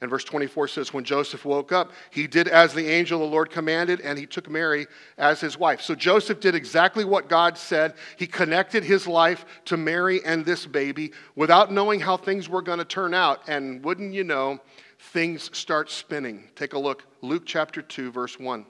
And 0.00 0.10
verse 0.10 0.24
24 0.24 0.68
says, 0.68 0.92
When 0.92 1.04
Joseph 1.04 1.46
woke 1.46 1.72
up, 1.72 1.92
he 2.10 2.26
did 2.26 2.48
as 2.48 2.74
the 2.74 2.86
angel 2.86 3.22
of 3.22 3.30
the 3.30 3.32
Lord 3.32 3.50
commanded, 3.50 4.02
and 4.02 4.18
he 4.18 4.26
took 4.26 4.50
Mary 4.50 4.86
as 5.16 5.40
his 5.40 5.58
wife. 5.58 5.80
So 5.80 5.94
Joseph 5.94 6.38
did 6.38 6.54
exactly 6.54 7.04
what 7.04 7.30
God 7.30 7.56
said. 7.56 7.94
He 8.18 8.26
connected 8.26 8.84
his 8.84 9.06
life 9.06 9.46
to 9.66 9.78
Mary 9.78 10.22
and 10.24 10.44
this 10.44 10.66
baby 10.66 11.12
without 11.34 11.72
knowing 11.72 12.00
how 12.00 12.18
things 12.18 12.48
were 12.48 12.60
going 12.60 12.78
to 12.78 12.84
turn 12.84 13.14
out. 13.14 13.48
And 13.48 13.82
wouldn't 13.84 14.12
you 14.12 14.22
know, 14.22 14.60
things 14.98 15.56
start 15.56 15.90
spinning. 15.90 16.50
Take 16.54 16.74
a 16.74 16.78
look, 16.78 17.04
Luke 17.22 17.44
chapter 17.46 17.80
2, 17.80 18.12
verse 18.12 18.38
1. 18.38 18.66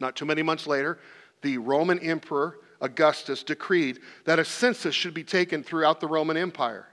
Not 0.00 0.16
too 0.16 0.24
many 0.24 0.42
months 0.42 0.66
later, 0.66 0.98
the 1.42 1.58
Roman 1.58 1.98
emperor 1.98 2.60
Augustus 2.80 3.42
decreed 3.42 3.98
that 4.24 4.38
a 4.38 4.44
census 4.44 4.94
should 4.94 5.12
be 5.12 5.24
taken 5.24 5.62
throughout 5.62 6.00
the 6.00 6.06
Roman 6.06 6.36
Empire 6.36 6.86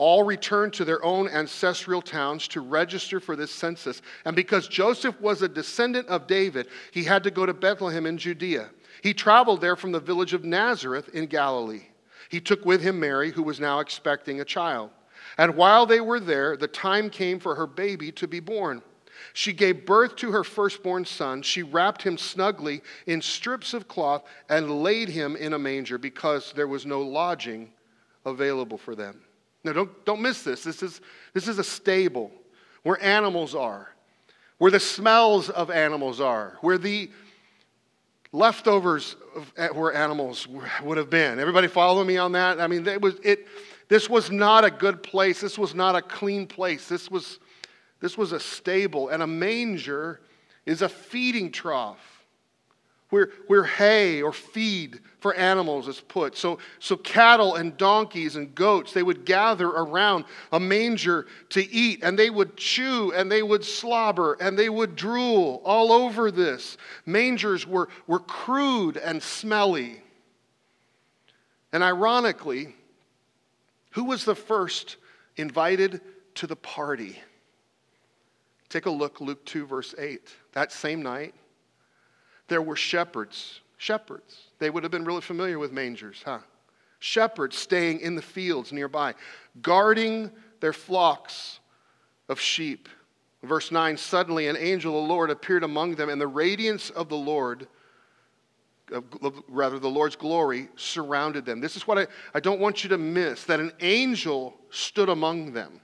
all 0.00 0.22
returned 0.22 0.72
to 0.72 0.82
their 0.82 1.04
own 1.04 1.28
ancestral 1.28 2.00
towns 2.00 2.48
to 2.48 2.62
register 2.62 3.20
for 3.20 3.36
this 3.36 3.50
census. 3.50 4.00
And 4.24 4.34
because 4.34 4.66
Joseph 4.66 5.20
was 5.20 5.42
a 5.42 5.48
descendant 5.48 6.08
of 6.08 6.26
David, 6.26 6.68
he 6.90 7.04
had 7.04 7.22
to 7.24 7.30
go 7.30 7.44
to 7.44 7.52
Bethlehem 7.52 8.06
in 8.06 8.16
Judea. 8.16 8.70
He 9.02 9.12
traveled 9.12 9.60
there 9.60 9.76
from 9.76 9.92
the 9.92 10.00
village 10.00 10.32
of 10.32 10.42
Nazareth 10.42 11.10
in 11.10 11.26
Galilee. 11.26 11.82
He 12.30 12.40
took 12.40 12.64
with 12.64 12.80
him 12.80 12.98
Mary, 12.98 13.30
who 13.30 13.42
was 13.42 13.60
now 13.60 13.80
expecting 13.80 14.40
a 14.40 14.44
child. 14.44 14.88
And 15.36 15.54
while 15.54 15.84
they 15.84 16.00
were 16.00 16.18
there, 16.18 16.56
the 16.56 16.66
time 16.66 17.10
came 17.10 17.38
for 17.38 17.54
her 17.54 17.66
baby 17.66 18.10
to 18.12 18.26
be 18.26 18.40
born. 18.40 18.80
She 19.34 19.52
gave 19.52 19.84
birth 19.84 20.16
to 20.16 20.32
her 20.32 20.44
firstborn 20.44 21.04
son. 21.04 21.42
She 21.42 21.62
wrapped 21.62 22.00
him 22.00 22.16
snugly 22.16 22.80
in 23.06 23.20
strips 23.20 23.74
of 23.74 23.86
cloth 23.86 24.24
and 24.48 24.82
laid 24.82 25.10
him 25.10 25.36
in 25.36 25.52
a 25.52 25.58
manger 25.58 25.98
because 25.98 26.54
there 26.54 26.68
was 26.68 26.86
no 26.86 27.02
lodging 27.02 27.70
available 28.24 28.78
for 28.78 28.94
them. 28.94 29.20
Now, 29.62 29.72
don't, 29.72 30.04
don't 30.04 30.22
miss 30.22 30.42
this. 30.42 30.64
This 30.64 30.82
is, 30.82 31.00
this 31.34 31.48
is 31.48 31.58
a 31.58 31.64
stable 31.64 32.30
where 32.82 33.02
animals 33.02 33.54
are, 33.54 33.94
where 34.58 34.70
the 34.70 34.80
smells 34.80 35.50
of 35.50 35.70
animals 35.70 36.20
are, 36.20 36.56
where 36.60 36.78
the 36.78 37.10
leftovers 38.32 39.16
of 39.34 39.76
where 39.76 39.92
animals 39.92 40.46
would 40.82 40.96
have 40.96 41.10
been. 41.10 41.38
Everybody 41.38 41.68
follow 41.68 42.04
me 42.04 42.16
on 42.16 42.32
that? 42.32 42.60
I 42.60 42.66
mean, 42.68 42.86
it 42.86 43.00
was, 43.00 43.16
it, 43.22 43.46
This 43.88 44.08
was 44.08 44.30
not 44.30 44.64
a 44.64 44.70
good 44.70 45.02
place. 45.02 45.40
This 45.40 45.58
was 45.58 45.74
not 45.74 45.96
a 45.96 46.02
clean 46.02 46.46
place. 46.46 46.88
This 46.88 47.10
was, 47.10 47.40
this 48.00 48.16
was 48.16 48.30
a 48.32 48.38
stable. 48.38 49.08
And 49.08 49.22
a 49.22 49.26
manger 49.26 50.20
is 50.64 50.80
a 50.80 50.88
feeding 50.88 51.50
trough 51.50 52.19
where, 53.10 53.30
where 53.46 53.64
hay 53.64 54.22
or 54.22 54.32
feed 54.32 55.00
for 55.18 55.34
animals 55.34 55.86
is 55.86 56.00
put. 56.00 56.36
So, 56.36 56.58
so 56.78 56.96
cattle 56.96 57.56
and 57.56 57.76
donkeys 57.76 58.36
and 58.36 58.54
goats, 58.54 58.92
they 58.92 59.02
would 59.02 59.24
gather 59.24 59.68
around 59.68 60.24
a 60.52 60.58
manger 60.58 61.26
to 61.50 61.70
eat, 61.70 62.02
and 62.02 62.18
they 62.18 62.30
would 62.30 62.56
chew 62.56 63.12
and 63.12 63.30
they 63.30 63.42
would 63.42 63.64
slobber 63.64 64.34
and 64.40 64.58
they 64.58 64.68
would 64.68 64.96
drool 64.96 65.60
all 65.64 65.92
over 65.92 66.30
this. 66.30 66.78
Mangers 67.04 67.66
were, 67.66 67.88
were 68.06 68.20
crude 68.20 68.96
and 68.96 69.22
smelly. 69.22 70.02
And 71.72 71.82
ironically, 71.82 72.74
who 73.90 74.04
was 74.04 74.24
the 74.24 74.34
first 74.34 74.96
invited 75.36 76.00
to 76.36 76.46
the 76.46 76.56
party? 76.56 77.20
Take 78.68 78.86
a 78.86 78.90
look, 78.90 79.20
Luke 79.20 79.44
2, 79.46 79.66
verse 79.66 79.94
8. 79.98 80.20
That 80.52 80.72
same 80.72 81.02
night, 81.02 81.34
there 82.50 82.60
were 82.60 82.76
shepherds. 82.76 83.60
Shepherds. 83.78 84.48
They 84.58 84.68
would 84.68 84.82
have 84.82 84.92
been 84.92 85.06
really 85.06 85.22
familiar 85.22 85.58
with 85.58 85.72
mangers, 85.72 86.20
huh? 86.22 86.40
Shepherds 86.98 87.56
staying 87.56 88.00
in 88.00 88.14
the 88.14 88.22
fields 88.22 88.72
nearby, 88.72 89.14
guarding 89.62 90.30
their 90.60 90.74
flocks 90.74 91.60
of 92.28 92.38
sheep. 92.38 92.90
Verse 93.42 93.72
9 93.72 93.96
Suddenly 93.96 94.48
an 94.48 94.56
angel 94.58 95.00
of 95.00 95.08
the 95.08 95.08
Lord 95.08 95.30
appeared 95.30 95.64
among 95.64 95.94
them, 95.94 96.10
and 96.10 96.20
the 96.20 96.26
radiance 96.26 96.90
of 96.90 97.08
the 97.08 97.16
Lord, 97.16 97.68
rather, 99.48 99.78
the 99.78 99.88
Lord's 99.88 100.16
glory, 100.16 100.68
surrounded 100.76 101.46
them. 101.46 101.60
This 101.60 101.76
is 101.76 101.86
what 101.86 101.96
I, 101.96 102.06
I 102.34 102.40
don't 102.40 102.60
want 102.60 102.84
you 102.84 102.90
to 102.90 102.98
miss 102.98 103.44
that 103.44 103.60
an 103.60 103.72
angel 103.80 104.58
stood 104.68 105.08
among 105.08 105.52
them. 105.52 105.80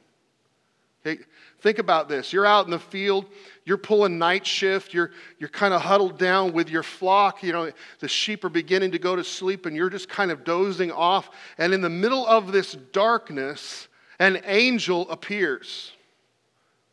Okay? 1.07 1.23
Think 1.61 1.79
about 1.79 2.09
this. 2.09 2.33
You're 2.33 2.47
out 2.47 2.65
in 2.65 2.71
the 2.71 2.79
field, 2.79 3.27
you're 3.65 3.79
pulling 3.79 4.19
night 4.19 4.47
shift, 4.47 4.93
you're, 4.93 5.13
you're 5.39 5.49
kind 5.49 5.73
of 5.73 5.81
huddled 5.81 6.19
down 6.19 6.53
with 6.53 6.69
your 6.69 6.83
flock. 6.83 7.43
You 7.43 7.53
know, 7.53 7.73
the 8.01 8.09
sheep 8.09 8.45
are 8.45 8.49
beginning 8.49 8.93
to 8.93 8.99
go 8.99 9.17
to 9.17 9.25
sleep, 9.25 9.67
and 9.67 9.75
you're 9.75 9.91
just 9.91 10.09
kind 10.09 10.31
of 10.31 10.45
dozing 10.45 10.93
off. 10.93 11.31
And 11.59 11.73
in 11.73 11.81
the 11.81 11.91
middle 11.91 12.27
of 12.27 12.53
this 12.53 12.73
darkness, 12.93 13.89
an 14.19 14.41
angel 14.45 15.09
appears. 15.11 15.93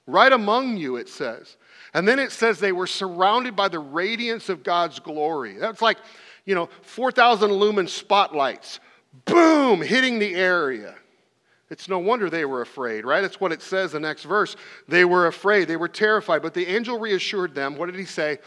Right 0.07 0.31
among 0.31 0.77
you, 0.77 0.97
it 0.97 1.09
says. 1.09 1.57
And 1.93 2.07
then 2.07 2.19
it 2.19 2.31
says 2.31 2.59
they 2.59 2.71
were 2.71 2.87
surrounded 2.87 3.55
by 3.55 3.67
the 3.67 3.79
radiance 3.79 4.49
of 4.49 4.63
God's 4.63 4.99
glory. 4.99 5.53
That's 5.53 5.81
like, 5.81 5.97
you 6.45 6.55
know, 6.55 6.69
4,000 6.81 7.51
lumen 7.51 7.87
spotlights, 7.87 8.79
boom, 9.25 9.81
hitting 9.81 10.19
the 10.19 10.35
area. 10.35 10.95
It's 11.73 11.89
no 11.89 11.97
wonder 11.97 12.29
they 12.29 12.45
were 12.45 12.61
afraid, 12.61 13.03
right? 13.03 13.21
That's 13.21 13.39
what 13.39 13.51
it 13.51 13.63
says 13.63 13.93
the 13.93 13.99
next 13.99 14.25
verse. 14.25 14.55
They 14.87 15.05
were 15.05 15.25
afraid, 15.25 15.67
they 15.67 15.75
were 15.75 15.87
terrified. 15.87 16.43
But 16.43 16.53
the 16.53 16.67
angel 16.67 16.99
reassured 16.99 17.55
them. 17.55 17.77
What 17.77 17.87
did 17.87 17.95
he 17.95 18.05
say? 18.05 18.37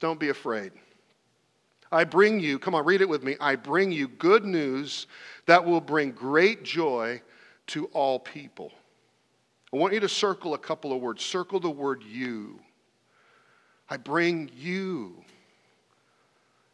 Don't 0.00 0.18
be 0.18 0.30
afraid. 0.30 0.72
I 1.92 2.04
bring 2.04 2.40
you, 2.40 2.58
come 2.58 2.74
on, 2.74 2.86
read 2.86 3.02
it 3.02 3.08
with 3.08 3.22
me. 3.22 3.36
I 3.38 3.54
bring 3.54 3.92
you 3.92 4.08
good 4.08 4.46
news 4.46 5.08
that 5.44 5.62
will 5.62 5.82
bring 5.82 6.12
great 6.12 6.64
joy 6.64 7.20
to 7.66 7.84
all 7.92 8.18
people. 8.18 8.72
I 9.74 9.76
want 9.76 9.92
you 9.92 10.00
to 10.00 10.08
circle 10.08 10.54
a 10.54 10.58
couple 10.58 10.90
of 10.90 11.02
words. 11.02 11.22
Circle 11.22 11.60
the 11.60 11.68
word 11.68 12.02
you. 12.02 12.60
I 13.90 13.98
bring 13.98 14.50
you. 14.56 15.22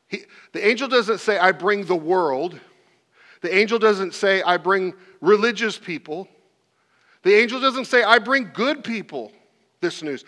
He, 0.06 0.22
the 0.52 0.64
angel 0.64 0.86
doesn't 0.86 1.18
say, 1.18 1.36
I 1.36 1.50
bring 1.50 1.84
the 1.84 1.96
world. 1.96 2.60
The 3.46 3.56
angel 3.56 3.78
doesn't 3.78 4.12
say, 4.12 4.42
I 4.42 4.56
bring 4.56 4.92
religious 5.20 5.78
people. 5.78 6.26
The 7.22 7.32
angel 7.32 7.60
doesn't 7.60 7.84
say, 7.84 8.02
I 8.02 8.18
bring 8.18 8.50
good 8.52 8.82
people 8.82 9.30
this 9.80 10.02
news. 10.02 10.24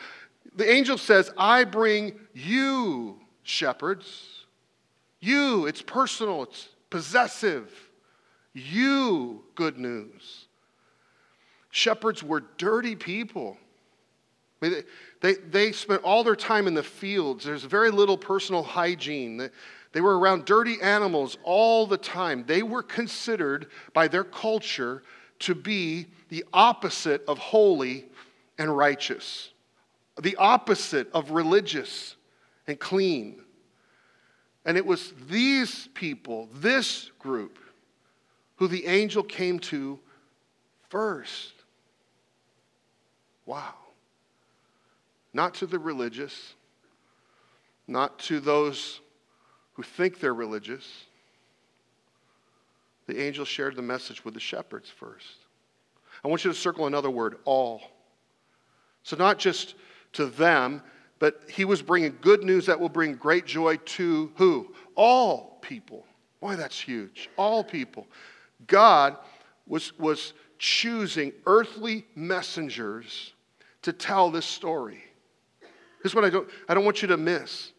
The 0.54 0.70
angel 0.70 0.96
says, 0.98 1.32
I 1.37 1.64
bring 1.64 2.12
you, 2.32 3.18
shepherds. 3.42 4.44
You, 5.18 5.66
it's 5.66 5.82
personal, 5.82 6.44
it's 6.44 6.68
possessive. 6.90 7.72
You, 8.54 9.42
good 9.56 9.78
news. 9.78 10.46
Shepherds 11.70 12.22
were 12.22 12.44
dirty 12.56 12.94
people. 12.94 13.56
They, 14.60 14.84
they, 15.22 15.34
they 15.34 15.72
spent 15.72 16.04
all 16.04 16.22
their 16.22 16.37
time 16.37 16.68
in 16.68 16.75
the 16.75 16.84
fields. 16.84 17.44
There's 17.44 17.64
very 17.64 17.90
little 17.90 18.16
personal 18.16 18.62
hygiene. 18.62 19.50
They 19.92 20.00
were 20.00 20.18
around 20.18 20.45
dirty 20.45 20.80
animals 20.83 21.38
all 21.42 21.87
the 21.87 21.97
time. 21.97 22.45
They 22.47 22.62
were 22.62 22.83
considered 22.83 23.68
by 23.95 24.09
their 24.09 24.25
culture 24.25 25.02
to 25.40 25.54
be 25.54 26.07
the 26.28 26.45
opposite 26.52 27.25
of 27.26 27.38
holy 27.38 28.07
and 28.59 28.76
righteous, 28.76 29.50
the 30.21 30.37
opposite 30.37 31.09
of 31.12 31.30
religious 31.30 32.16
and 32.66 32.78
clean. 32.78 33.40
And 34.64 34.76
it 34.76 34.85
was 34.85 35.14
these 35.28 35.88
people, 35.95 36.49
this 36.52 37.11
group, 37.18 37.59
who 38.57 38.68
the 38.68 38.87
angel 38.87 39.23
came 39.23 39.59
to 39.61 39.99
first. 40.88 41.54
Wow. 43.47 43.75
Not 45.33 45.54
to 45.54 45.66
the 45.66 45.78
religious, 45.78 46.54
not 47.87 48.18
to 48.21 48.40
those 48.40 49.00
who 49.78 49.85
think 49.85 50.18
they're 50.18 50.35
religious, 50.35 51.04
the 53.06 53.23
angel 53.23 53.44
shared 53.44 53.76
the 53.76 53.82
message 53.82 54.25
with 54.25 54.35
the 54.35 54.40
shepherds 54.40 54.90
first. 54.90 55.37
I 56.25 56.26
want 56.26 56.44
you 56.44 56.50
to 56.50 56.56
circle 56.56 56.88
another 56.88 57.11
word 57.11 57.37
all. 57.44 57.82
So, 59.04 59.14
not 59.14 59.38
just 59.38 59.76
to 60.14 60.26
them, 60.26 60.82
but 61.20 61.42
he 61.49 61.64
was 61.64 61.80
bringing 61.80 62.18
good 62.20 62.42
news 62.42 62.66
that 62.66 62.80
will 62.80 62.88
bring 62.88 63.14
great 63.14 63.47
joy 63.47 63.76
to 63.76 64.32
who? 64.35 64.75
All 64.97 65.61
people. 65.62 66.04
Boy, 66.40 66.56
that's 66.56 66.80
huge. 66.80 67.30
All 67.37 67.62
people. 67.62 68.08
God 68.66 69.16
was, 69.68 69.97
was 69.97 70.32
choosing 70.58 71.32
earthly 71.47 72.04
messengers 72.16 73.32
to 73.82 73.92
tell 73.92 74.28
this 74.32 74.44
story. 74.44 75.04
Here's 76.02 76.16
what 76.16 76.25
I 76.25 76.30
don't, 76.30 76.50
I 76.68 76.75
don't 76.75 76.85
want 76.85 77.00
you 77.00 77.06
to 77.08 77.16
miss. 77.16 77.70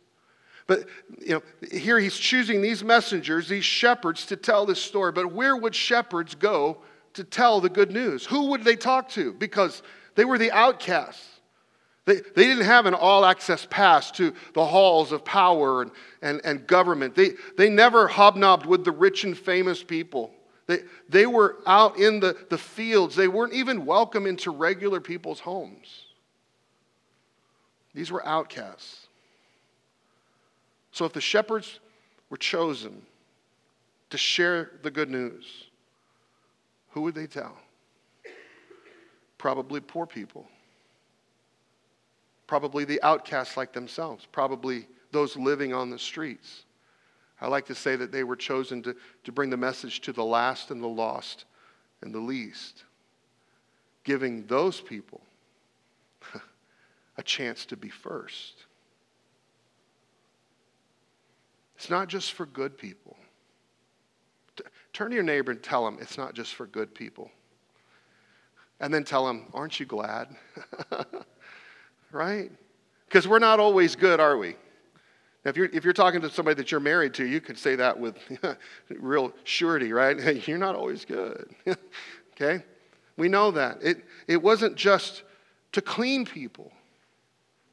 But 0.70 0.86
you 1.20 1.30
know, 1.30 1.42
here 1.72 1.98
he's 1.98 2.16
choosing 2.16 2.62
these 2.62 2.84
messengers, 2.84 3.50
these 3.50 3.66
shepherds, 3.66 4.28
to 4.28 4.36
tell 4.36 4.68
this 4.68 4.80
story. 4.80 5.12
But 5.12 5.34
where 5.34 5.58
would 5.58 5.74
shepherds 5.74 6.36
go 6.36 6.78
to 7.14 7.24
tell 7.24 7.60
the 7.60 7.70
good 7.70 7.90
news? 7.90 8.24
Who 8.28 8.52
would 8.52 8.64
they 8.64 8.76
talk 8.76 9.10
to? 9.10 9.34
Because 9.34 9.82
they 10.14 10.26
were 10.26 10.38
the 10.38 10.52
outcasts. 10.52 11.26
They, 12.06 12.18
they 12.18 12.46
didn't 12.46 12.66
have 12.66 12.86
an 12.86 12.94
all 12.94 13.26
access 13.26 13.66
pass 13.68 14.12
to 14.12 14.32
the 14.54 14.64
halls 14.64 15.12
of 15.12 15.26
power 15.26 15.82
and, 15.82 15.92
and, 16.22 16.40
and 16.44 16.68
government. 16.68 17.16
They, 17.16 17.32
they 17.58 17.70
never 17.70 18.08
hobnobbed 18.08 18.68
with 18.68 18.86
the 18.86 18.92
rich 18.92 19.24
and 19.24 19.36
famous 19.36 19.84
people. 19.84 20.30
They, 20.68 20.82
they 21.10 21.26
were 21.26 21.58
out 21.66 21.98
in 21.98 22.20
the, 22.20 22.38
the 22.52 22.60
fields. 22.60 23.16
They 23.16 23.28
weren't 23.28 23.54
even 23.54 23.88
welcome 23.88 24.28
into 24.28 24.52
regular 24.52 25.02
people's 25.02 25.40
homes. 25.40 26.06
These 27.96 28.12
were 28.12 28.24
outcasts. 28.24 29.08
So 30.92 31.06
if 31.06 31.14
the 31.14 31.22
shepherds 31.22 31.80
were 32.30 32.38
chosen 32.38 33.02
to 34.10 34.18
share 34.18 34.72
the 34.82 34.92
good 34.92 35.10
news, 35.10 35.66
who 36.92 37.02
would 37.02 37.16
they 37.16 37.28
tell? 37.28 37.58
Probably 39.38 39.80
poor 39.80 40.06
people. 40.06 40.48
Probably 42.48 42.84
the 42.84 43.02
outcasts 43.04 43.56
like 43.56 43.74
themselves. 43.74 44.28
Probably 44.32 44.88
those 45.12 45.38
living 45.38 45.74
on 45.74 45.90
the 45.90 46.00
streets. 46.00 46.66
I 47.42 47.48
like 47.48 47.66
to 47.68 47.76
say 47.76 47.96
that 47.96 48.12
they 48.12 48.24
were 48.24 48.36
chosen 48.36 48.82
to, 48.84 48.96
to 49.24 49.32
bring 49.32 49.50
the 49.50 49.58
message 49.58 50.02
to 50.02 50.14
the 50.14 50.26
last 50.26 50.72
and 50.72 50.84
the 50.84 50.88
lost 50.88 51.46
and 52.02 52.14
the 52.14 52.20
least, 52.20 52.84
giving 54.04 54.46
those 54.48 54.82
people 54.82 55.22
a 57.18 57.24
chance 57.24 57.66
to 57.68 57.78
be 57.78 57.90
first. 57.90 58.66
It's 61.80 61.90
not 61.90 62.10
just 62.10 62.34
for 62.34 62.46
good 62.46 62.78
people. 62.78 63.16
Turn 64.92 65.12
to 65.12 65.16
your 65.16 65.24
neighbor 65.24 65.52
and 65.52 65.64
tell 65.64 65.86
them 65.86 65.98
it's 66.02 66.18
not 66.18 66.34
just 66.34 66.56
for 66.56 66.68
good 66.68 66.94
people. 66.94 67.32
And 68.82 68.94
then 68.94 69.06
tell 69.06 69.26
them, 69.26 69.46
aren't 69.54 69.80
you 69.80 69.86
glad? 69.86 70.28
right? 72.12 72.52
Because 73.08 73.30
we're 73.30 73.40
not 73.40 73.62
always 73.62 73.96
good, 73.96 74.20
are 74.20 74.38
we? 74.38 74.58
Now, 75.46 75.52
if 75.52 75.56
you're, 75.56 75.70
if 75.72 75.86
you're 75.86 75.94
talking 75.94 76.20
to 76.20 76.30
somebody 76.30 76.56
that 76.56 76.70
you're 76.70 76.82
married 76.82 77.14
to, 77.14 77.26
you 77.26 77.40
could 77.40 77.58
say 77.58 77.78
that 77.78 77.98
with 77.98 78.18
real 78.90 79.32
surety, 79.46 79.94
right? 79.94 80.46
You're 80.50 80.58
not 80.58 80.76
always 80.76 81.06
good. 81.06 81.50
okay? 82.34 82.66
We 83.16 83.30
know 83.30 83.52
that. 83.52 83.82
It, 83.82 84.04
it 84.28 84.42
wasn't 84.42 84.76
just 84.76 85.24
to 85.72 85.82
clean 85.82 86.26
people. 86.26 86.74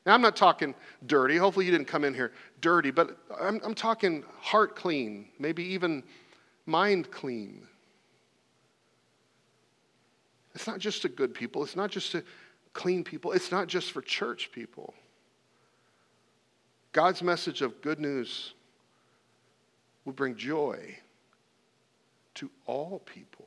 Now, 0.06 0.14
I'm 0.14 0.22
not 0.22 0.36
talking 0.36 0.72
dirty. 1.04 1.36
Hopefully, 1.36 1.66
you 1.66 1.72
didn't 1.72 1.88
come 1.88 2.04
in 2.04 2.14
here 2.14 2.32
dirty, 2.60 2.92
but 2.92 3.18
I'm, 3.40 3.60
I'm 3.64 3.74
talking 3.74 4.24
heart 4.40 4.76
clean, 4.76 5.28
maybe 5.40 5.64
even 5.64 6.04
mind 6.64 7.10
clean. 7.10 7.66
It's 10.54 10.68
not 10.68 10.78
just 10.78 11.02
to 11.02 11.08
good 11.08 11.34
people, 11.34 11.64
it's 11.64 11.76
not 11.76 11.90
just 11.90 12.12
to 12.12 12.22
clean 12.72 13.02
people, 13.02 13.32
it's 13.32 13.50
not 13.50 13.66
just 13.66 13.90
for 13.90 14.00
church 14.00 14.52
people. 14.52 14.94
God's 16.92 17.22
message 17.22 17.60
of 17.60 17.82
good 17.82 17.98
news 17.98 18.54
will 20.04 20.12
bring 20.12 20.36
joy 20.36 20.96
to 22.34 22.50
all 22.64 23.02
people. 23.04 23.44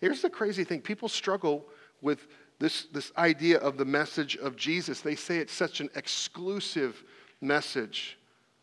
Here's 0.00 0.20
the 0.20 0.30
crazy 0.30 0.62
thing 0.62 0.82
people 0.82 1.08
struggle 1.08 1.64
with 2.00 2.28
this, 2.58 2.84
this 2.92 3.12
idea 3.16 3.58
of 3.58 3.76
the 3.76 3.84
message 3.84 4.36
of 4.36 4.56
Jesus. 4.56 5.00
They 5.00 5.14
say 5.14 5.38
it's 5.38 5.52
such 5.52 5.80
an 5.80 5.88
exclusive 5.94 7.04
message 7.40 8.18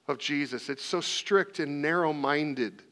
of 0.08 0.18
Jesus, 0.20 0.70
it's 0.70 0.86
so 0.86 1.02
strict 1.02 1.60
and 1.60 1.82
narrow 1.82 2.14
minded. 2.14 2.84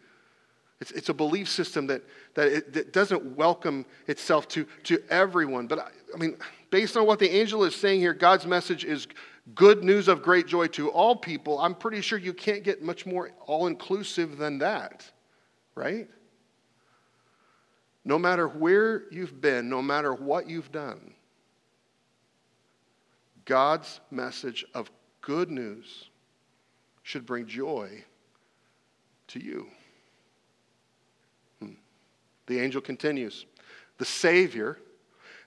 It's, 0.82 0.92
it's 0.92 1.10
a 1.10 1.14
belief 1.14 1.48
system 1.48 1.88
that, 1.88 2.02
that, 2.34 2.48
it, 2.48 2.74
that 2.74 2.92
doesn't 2.92 3.38
welcome 3.38 3.86
itself 4.08 4.48
to, 4.50 4.66
to 4.84 5.02
everyone. 5.10 5.68
But 5.68 5.80
I, 5.80 5.88
I 6.14 6.18
mean, 6.18 6.36
based 6.72 6.98
on 6.98 7.06
what 7.06 7.20
the 7.20 7.30
angel 7.30 7.64
is 7.64 7.76
saying 7.76 8.00
here, 8.00 8.14
God's 8.14 8.46
message 8.46 8.84
is 8.84 9.08
good 9.56 9.84
news 9.84 10.08
of 10.08 10.22
great 10.22 10.48
joy 10.48 10.68
to 10.68 10.90
all 10.90 11.16
people. 11.16 11.60
I'm 11.60 11.76
pretty 11.76 12.02
sure 12.02 12.18
you 12.18 12.34
can't 12.34 12.64
get 12.64 12.82
much 12.82 13.06
more 13.06 13.32
all 13.46 13.68
inclusive 13.68 14.38
than 14.38 14.58
that, 14.58 15.10
right? 15.76 16.10
No 18.06 18.20
matter 18.20 18.48
where 18.48 19.04
you've 19.12 19.40
been, 19.40 19.70
no 19.70 19.82
matter 19.82 20.14
what 20.14 20.50
you've 20.50 20.72
done, 20.72 21.14
God's 23.46 24.00
message 24.12 24.66
of 24.74 24.92
good 25.22 25.50
news 25.50 26.10
should 27.02 27.26
bring 27.26 27.46
joy 27.46 28.04
to 29.28 29.40
you. 29.40 29.68
Hmm. 31.60 31.74
The 32.48 32.60
angel 32.60 32.82
continues 32.82 33.46
The 33.98 34.06
Savior, 34.06 34.80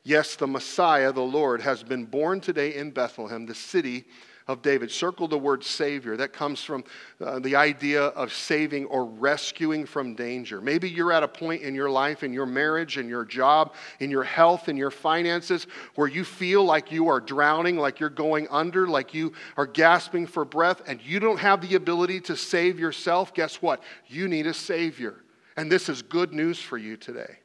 yes, 0.03 0.37
the 0.37 0.47
Messiah, 0.47 1.13
the 1.13 1.21
Lord, 1.21 1.61
has 1.61 1.83
been 1.83 2.05
born 2.05 2.41
today 2.41 2.75
in 2.75 2.91
Bethlehem, 2.91 3.47
the 3.47 3.55
city 3.55 4.05
of 4.49 4.62
David. 4.62 4.91
Circle 4.91 5.29
the 5.29 5.38
word 5.38 5.65
Savior. 5.65 6.17
That 6.17 6.33
comes 6.33 6.62
from 6.62 6.85
uh, 7.21 7.41
the 7.41 7.57
idea 7.57 8.03
of 8.03 8.33
saving 8.33 8.87
or 8.87 9.05
rescuing 9.05 9.87
from 9.87 10.15
danger. 10.15 10.61
Maybe 10.61 10.88
you're 10.88 11.12
at 11.12 11.23
a 11.23 11.29
point 11.29 11.62
in 11.62 11.75
your 11.75 11.91
life, 11.91 12.23
in 12.23 12.33
your 12.33 12.47
marriage, 12.47 12.97
in 12.97 13.09
your 13.09 13.25
job, 13.25 13.75
in 13.99 14.11
your 14.11 14.23
health, 14.23 14.69
in 14.69 14.76
your 14.76 14.93
finances, 14.93 15.67
where 15.97 16.09
you 16.09 16.25
feel 16.25 16.65
like 16.65 16.93
you 16.93 17.09
are 17.09 17.21
drowning, 17.21 17.76
like 17.76 17.99
you're 17.99 18.09
going 18.09 18.47
under, 18.50 18.87
like 18.87 19.12
you 19.12 19.33
are 19.57 19.67
gasping 19.67 20.26
for 20.26 20.45
breath, 20.45 20.83
and 20.87 21.00
you 21.03 21.19
don't 21.19 21.38
have 21.38 21.61
the 21.61 21.75
ability 21.75 22.21
to 22.21 22.37
save 22.37 22.79
yourself. 22.79 23.35
Guess 23.35 23.61
what? 23.61 23.83
You 24.07 24.29
need 24.29 24.47
a 24.47 24.55
Savior. 24.55 25.17
And 25.57 25.73
this 25.73 25.88
is 25.88 26.03
good 26.03 26.33
news 26.33 26.61
for 26.61 26.79
you 26.79 26.97
today. 26.97 27.38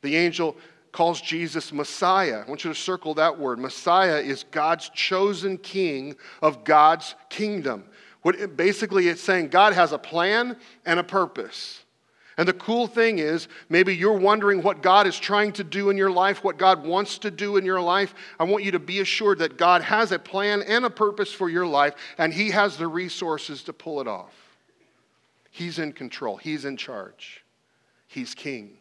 The 0.00 0.16
angel 0.16 0.56
calls 0.92 1.20
Jesus 1.20 1.72
Messiah. 1.72 2.42
I 2.44 2.48
want 2.48 2.64
you 2.64 2.70
to 2.70 2.78
circle 2.78 3.14
that 3.14 3.38
word. 3.38 3.58
Messiah 3.58 4.18
is 4.18 4.44
God's 4.50 4.90
chosen 4.90 5.58
king 5.58 6.16
of 6.42 6.64
God's 6.64 7.14
kingdom. 7.30 7.84
What, 8.20 8.56
basically, 8.56 9.08
it's 9.08 9.22
saying 9.22 9.48
God 9.48 9.72
has 9.72 9.92
a 9.92 9.98
plan 9.98 10.56
and 10.84 11.00
a 11.00 11.04
purpose. 11.04 11.82
And 12.38 12.48
the 12.48 12.54
cool 12.54 12.86
thing 12.86 13.18
is, 13.18 13.48
maybe 13.68 13.94
you're 13.94 14.12
wondering 14.12 14.62
what 14.62 14.82
God 14.82 15.06
is 15.06 15.18
trying 15.18 15.52
to 15.52 15.64
do 15.64 15.90
in 15.90 15.96
your 15.96 16.10
life, 16.10 16.42
what 16.42 16.56
God 16.56 16.84
wants 16.84 17.18
to 17.18 17.30
do 17.30 17.56
in 17.56 17.64
your 17.64 17.80
life. 17.80 18.14
I 18.38 18.44
want 18.44 18.64
you 18.64 18.70
to 18.72 18.78
be 18.78 19.00
assured 19.00 19.38
that 19.40 19.58
God 19.58 19.82
has 19.82 20.12
a 20.12 20.18
plan 20.18 20.62
and 20.62 20.84
a 20.84 20.90
purpose 20.90 21.32
for 21.32 21.50
your 21.50 21.66
life, 21.66 21.94
and 22.16 22.32
He 22.32 22.50
has 22.50 22.76
the 22.76 22.88
resources 22.88 23.62
to 23.64 23.72
pull 23.72 24.00
it 24.00 24.08
off. 24.08 24.32
He's 25.50 25.78
in 25.78 25.92
control, 25.92 26.36
He's 26.36 26.64
in 26.64 26.76
charge, 26.76 27.44
He's 28.08 28.34
king. 28.34 28.78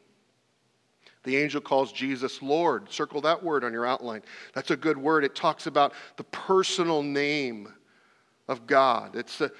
The 1.24 1.38
angel 1.38 1.62
calls 1.62 1.92
Jesus 1.92 2.42
Lord. 2.42 2.92
Circle 2.92 3.22
that 3.22 3.44
word 3.44 3.64
on 3.64 3.72
your 3.72 3.86
outline. 3.86 4.24
That's 4.54 4.72
a 4.72 4.78
good 4.78 4.98
word. 4.98 5.24
It 5.24 5.36
talks 5.36 5.68
about 5.68 5.94
the 6.18 6.24
personal 6.24 7.04
name 7.04 7.72
of 8.48 8.68
God. 8.68 9.16
It's 9.16 9.40
a, 9.40 9.52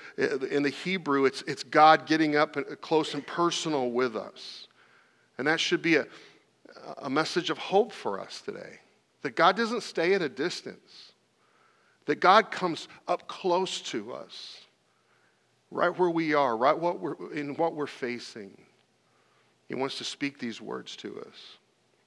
in 0.54 0.64
the 0.64 0.70
Hebrew, 0.70 1.26
it's, 1.26 1.44
it's 1.44 1.64
God 1.64 2.06
getting 2.08 2.36
up 2.36 2.58
close 2.82 3.14
and 3.14 3.26
personal 3.26 3.92
with 3.92 4.16
us. 4.16 4.68
And 5.38 5.48
that 5.48 5.60
should 5.60 5.82
be 5.82 5.96
a, 5.96 6.08
a 6.98 7.10
message 7.10 7.50
of 7.50 7.58
hope 7.58 7.92
for 7.92 8.20
us 8.20 8.42
today. 8.42 8.80
That 9.22 9.36
God 9.36 9.56
doesn't 9.56 9.84
stay 9.84 10.14
at 10.14 10.22
a 10.22 10.30
distance, 10.30 11.14
that 12.06 12.20
God 12.20 12.50
comes 12.50 12.88
up 13.08 13.28
close 13.28 13.82
to 13.84 14.14
us, 14.14 14.62
right 15.70 15.98
where 15.98 16.10
we 16.10 16.34
are, 16.34 16.58
right 16.58 16.78
what 16.78 17.00
we're, 17.00 17.32
in 17.34 17.56
what 17.56 17.76
we're 17.76 17.88
facing. 17.88 18.60
He 19.68 19.76
wants 19.76 19.98
to 20.00 20.04
speak 20.04 20.38
these 20.38 20.60
words 20.60 20.96
to 20.98 21.20
us. 21.22 21.58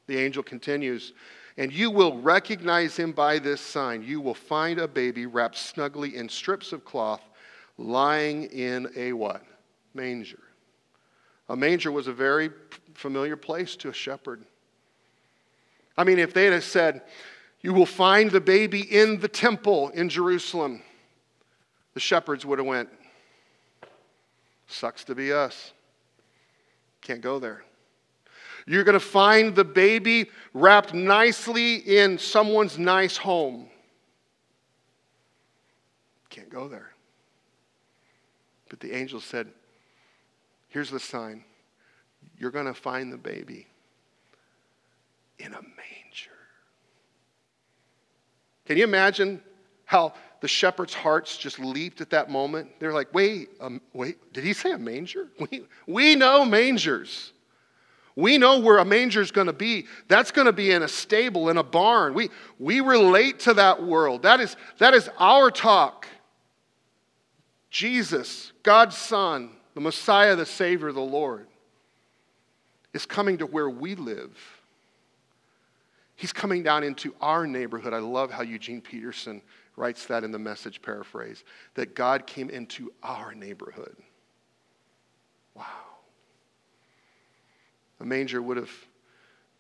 The 0.06 0.18
angel 0.18 0.42
continues, 0.42 1.12
and 1.56 1.72
you 1.72 1.90
will 1.90 2.18
recognize 2.18 2.96
him 2.96 3.12
by 3.12 3.38
this 3.38 3.60
sign. 3.60 4.02
You 4.02 4.20
will 4.20 4.34
find 4.34 4.78
a 4.78 4.88
baby 4.88 5.26
wrapped 5.26 5.56
snugly 5.56 6.16
in 6.16 6.28
strips 6.28 6.72
of 6.72 6.84
cloth, 6.84 7.22
lying 7.78 8.44
in 8.44 8.88
a 8.96 9.12
what? 9.12 9.42
Manger. 9.94 10.42
A 11.48 11.56
manger 11.56 11.92
was 11.92 12.06
a 12.06 12.12
very 12.12 12.50
familiar 12.94 13.36
place 13.36 13.76
to 13.76 13.88
a 13.88 13.92
shepherd. 13.92 14.44
I 15.96 16.04
mean, 16.04 16.18
if 16.18 16.34
they 16.34 16.46
had 16.46 16.62
said, 16.62 17.02
You 17.62 17.72
will 17.72 17.86
find 17.86 18.30
the 18.30 18.40
baby 18.40 18.80
in 18.80 19.20
the 19.20 19.28
temple 19.28 19.90
in 19.90 20.08
Jerusalem, 20.08 20.82
the 21.94 22.00
shepherds 22.00 22.44
would 22.44 22.58
have 22.58 22.66
went, 22.66 22.88
Sucks 24.66 25.04
to 25.04 25.14
be 25.14 25.32
us. 25.32 25.72
Can't 27.00 27.20
go 27.20 27.38
there. 27.38 27.62
You're 28.66 28.84
going 28.84 28.94
to 28.94 29.00
find 29.00 29.54
the 29.54 29.64
baby 29.64 30.30
wrapped 30.52 30.94
nicely 30.94 31.76
in 31.76 32.18
someone's 32.18 32.78
nice 32.78 33.16
home. 33.16 33.68
Can't 36.30 36.50
go 36.50 36.68
there. 36.68 36.92
But 38.68 38.80
the 38.80 38.94
angel 38.94 39.20
said, 39.20 39.48
Here's 40.68 40.90
the 40.90 40.98
sign. 40.98 41.44
You're 42.36 42.50
going 42.50 42.66
to 42.66 42.74
find 42.74 43.12
the 43.12 43.16
baby 43.16 43.68
in 45.38 45.52
a 45.52 45.60
manger. 45.62 46.30
Can 48.66 48.78
you 48.78 48.84
imagine 48.84 49.40
how 49.84 50.14
the 50.40 50.48
shepherds' 50.48 50.94
hearts 50.94 51.36
just 51.36 51.60
leaped 51.60 52.00
at 52.00 52.10
that 52.10 52.30
moment? 52.30 52.70
They're 52.80 52.92
like, 52.92 53.12
wait, 53.14 53.50
um, 53.60 53.80
wait, 53.92 54.32
did 54.32 54.42
he 54.42 54.52
say 54.52 54.72
a 54.72 54.78
manger? 54.78 55.28
We, 55.38 55.64
we 55.86 56.16
know 56.16 56.44
mangers. 56.44 57.32
We 58.16 58.38
know 58.38 58.60
where 58.60 58.78
a 58.78 58.84
manger 58.84 59.20
is 59.20 59.32
going 59.32 59.48
to 59.48 59.52
be. 59.52 59.86
That's 60.06 60.30
going 60.30 60.46
to 60.46 60.52
be 60.52 60.70
in 60.70 60.82
a 60.82 60.88
stable, 60.88 61.48
in 61.48 61.56
a 61.56 61.64
barn. 61.64 62.14
We, 62.14 62.30
we 62.58 62.80
relate 62.80 63.40
to 63.40 63.54
that 63.54 63.82
world. 63.82 64.22
That 64.22 64.40
is, 64.40 64.56
that 64.78 64.94
is 64.94 65.10
our 65.18 65.50
talk. 65.50 66.06
Jesus, 67.70 68.52
God's 68.62 68.96
Son, 68.96 69.50
the 69.74 69.80
Messiah, 69.80 70.36
the 70.36 70.46
Savior, 70.46 70.92
the 70.92 71.00
Lord, 71.00 71.48
is 72.92 73.04
coming 73.04 73.38
to 73.38 73.46
where 73.46 73.68
we 73.68 73.96
live. 73.96 74.38
He's 76.14 76.32
coming 76.32 76.62
down 76.62 76.84
into 76.84 77.12
our 77.20 77.48
neighborhood. 77.48 77.92
I 77.92 77.98
love 77.98 78.30
how 78.30 78.42
Eugene 78.42 78.80
Peterson 78.80 79.42
writes 79.76 80.06
that 80.06 80.22
in 80.22 80.30
the 80.30 80.38
message 80.38 80.80
paraphrase 80.80 81.42
that 81.74 81.96
God 81.96 82.28
came 82.28 82.48
into 82.48 82.92
our 83.02 83.34
neighborhood. 83.34 83.96
A 88.00 88.04
manger 88.04 88.42
would 88.42 88.56
have 88.56 88.72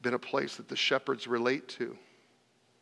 been 0.02 0.14
a 0.14 0.18
place 0.18 0.56
that 0.56 0.68
the 0.68 0.76
shepherds 0.76 1.26
relate 1.26 1.68
to. 1.68 1.96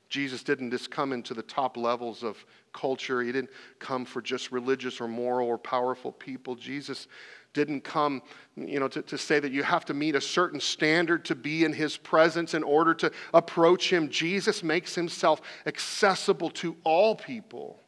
Jesus 0.09 0.43
didn't 0.43 0.71
just 0.71 0.91
come 0.91 1.12
into 1.12 1.33
the 1.33 1.43
top 1.43 1.77
levels 1.77 2.23
of 2.23 2.45
culture. 2.75 3.23
He 3.23 3.33
didn't 3.33 3.51
come 3.79 4.05
for 4.05 4.21
just 4.21 4.53
religious 4.53 5.01
or 5.01 5.09
moral 5.09 5.49
or 5.49 5.57
powerful 5.57 6.12
people. 6.12 6.55
Jesus 6.55 7.07
didn't 7.55 7.83
come, 7.83 8.21
you 8.55 8.79
know, 8.79 8.88
to, 8.88 9.01
to 9.03 9.17
say 9.17 9.41
that 9.41 9.53
you 9.53 9.62
have 9.62 9.87
to 9.87 9.95
meet 9.95 10.15
a 10.15 10.21
certain 10.21 10.61
standard 10.61 11.25
to 11.27 11.35
be 11.35 11.65
in 11.65 11.73
his 11.73 11.97
presence 11.97 12.53
in 12.53 12.62
order 12.62 12.93
to 12.93 13.11
approach 13.33 13.91
him. 13.91 14.11
Jesus 14.11 14.62
makes 14.62 14.95
himself 14.95 15.41
accessible 15.67 16.51
to 16.51 16.77
all 16.85 17.15
people, 17.15 17.81